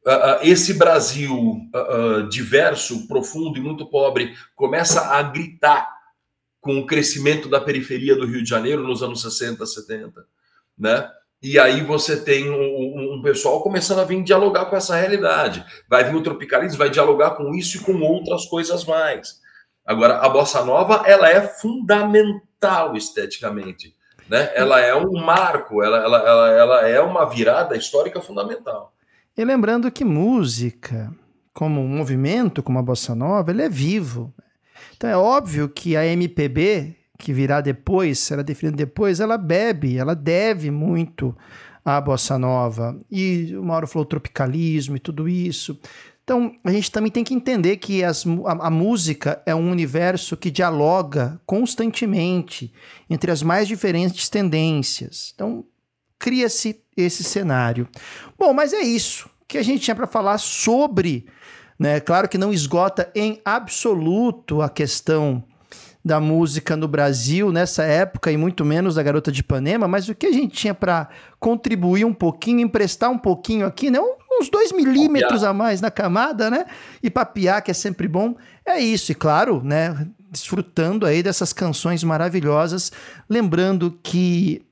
[0.07, 5.88] uh, esse Brasil uh, diverso, profundo e muito pobre começa a gritar
[6.61, 10.24] com o crescimento da periferia do Rio de Janeiro nos anos 60, 70,
[10.78, 11.11] né?
[11.42, 15.64] E aí você tem um, um, pessoal começando a vir dialogar com essa realidade.
[15.88, 19.40] Vai vir o tropicalismo, vai dialogar com isso e com outras coisas mais.
[19.86, 23.96] Agora, a bossa nova, ela é fundamental esteticamente,
[24.28, 24.53] né?
[24.55, 28.92] Ela é um marco, ela, ela, ela, ela é uma virada histórica fundamental.
[29.37, 31.12] E lembrando que música,
[31.53, 34.35] como um movimento, como a bossa nova, ele é vivo.
[34.97, 40.14] Então é óbvio que a MPB, que virá depois, será definida depois, ela bebe, ela
[40.14, 41.37] deve muito
[41.85, 42.99] à bossa nova.
[43.11, 45.78] E o Mauro falou tropicalismo e tudo isso.
[46.22, 50.37] Então, a gente também tem que entender que as, a, a, música é um universo
[50.37, 52.72] que dialoga constantemente
[53.09, 55.33] entre as mais diferentes tendências.
[55.35, 55.64] Então,
[56.20, 57.88] cria-se esse cenário.
[58.38, 61.26] Bom, mas é isso que a gente tinha para falar sobre,
[61.78, 61.98] né?
[62.01, 65.42] Claro que não esgota em absoluto a questão
[66.05, 70.14] da música no Brasil nessa época e muito menos da Garota de Ipanema, mas o
[70.14, 74.01] que a gente tinha para contribuir um pouquinho, emprestar um pouquinho aqui, né?
[74.40, 76.64] uns dois milímetros a mais na camada, né?
[77.03, 78.34] E papiar, que é sempre bom,
[78.64, 79.12] é isso.
[79.12, 80.07] E claro, né?
[80.30, 82.90] Desfrutando aí dessas canções maravilhosas,
[83.28, 84.62] lembrando que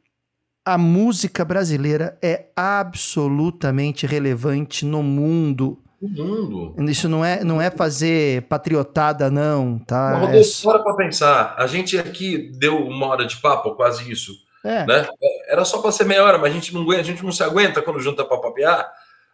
[0.68, 5.82] a música brasileira é absolutamente relevante no mundo.
[5.98, 6.90] No mundo.
[6.90, 10.18] Isso não é, não é fazer patriotada, não, tá?
[10.18, 10.82] Rodolfo, é...
[10.82, 11.54] Para pensar.
[11.56, 14.34] A gente aqui deu uma hora de papo, quase isso.
[14.62, 14.84] É.
[14.84, 15.08] Né?
[15.48, 17.42] Era só para ser meia hora, mas a gente não aguenta, a gente não se
[17.42, 18.92] aguenta quando junta para papear.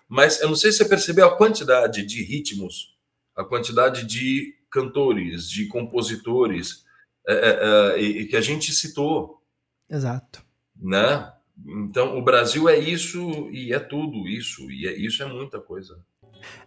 [0.09, 2.95] Mas eu não sei se você percebeu a quantidade de ritmos,
[3.35, 6.85] a quantidade de cantores, de compositores
[7.27, 9.43] é, é que a gente citou.
[9.91, 10.44] Exato
[10.85, 11.33] né?
[11.67, 15.97] Então, o Brasil é isso e é tudo isso, e é, isso é muita coisa.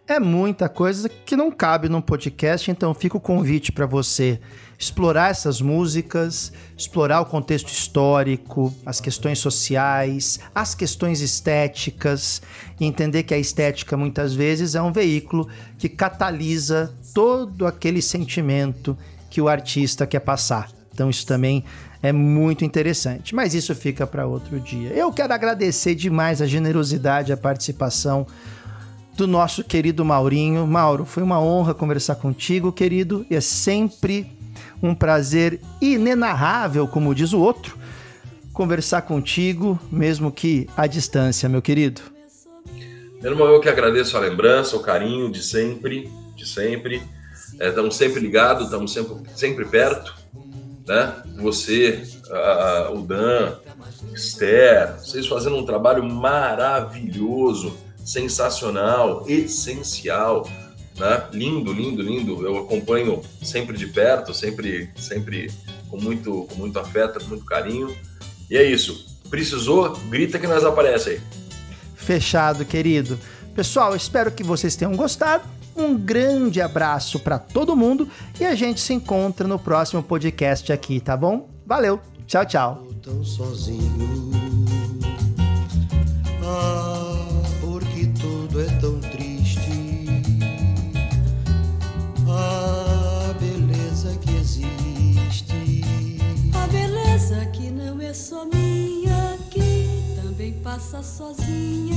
[0.08, 4.40] É muita coisa que não cabe num podcast, então fica o convite para você
[4.76, 12.42] explorar essas músicas, explorar o contexto histórico, as questões sociais, as questões estéticas,
[12.80, 15.48] e entender que a estética muitas vezes é um veículo
[15.78, 18.98] que catalisa todo aquele sentimento
[19.30, 20.70] que o artista quer passar.
[20.92, 21.64] Então isso também
[22.02, 24.90] é muito interessante, mas isso fica para outro dia.
[24.90, 28.26] Eu quero agradecer demais a generosidade, a participação
[29.16, 30.66] do nosso querido Maurinho.
[30.66, 34.30] Mauro, foi uma honra conversar contigo, querido, e é sempre
[34.80, 37.76] um prazer inenarrável, como diz o outro,
[38.52, 42.00] conversar contigo, mesmo que à distância, meu querido.
[43.20, 47.02] Meu irmão, eu que agradeço a lembrança, o carinho de sempre, de sempre.
[47.58, 50.14] É, estamos sempre ligados, estamos sempre, sempre perto.
[50.88, 51.22] Né?
[51.36, 52.02] Você,
[52.92, 53.56] o Dan,
[54.12, 60.48] Esther, vocês fazendo um trabalho maravilhoso, sensacional, essencial
[60.98, 61.22] né?
[61.32, 62.44] Lindo, lindo, lindo.
[62.44, 65.50] Eu acompanho sempre de perto, sempre, sempre
[65.88, 67.96] com muito, com muito afeto, com muito carinho.
[68.50, 69.18] E é isso.
[69.30, 69.96] Precisou?
[70.08, 71.20] Grita que nós aparece aí.
[71.94, 73.18] Fechado, querido.
[73.54, 75.44] Pessoal, espero que vocês tenham gostado.
[75.78, 78.08] Um grande abraço para todo mundo
[78.40, 81.48] e a gente se encontra no próximo podcast aqui, tá bom?
[81.64, 82.00] Valeu.
[82.26, 82.88] Tchau, tchau.
[83.02, 84.30] Tão sozinho.
[86.44, 88.98] Ah, porque tudo é tão
[92.30, 95.82] a beleza que existe.
[96.54, 101.96] A beleza que não é só minha, que também passa sozinha.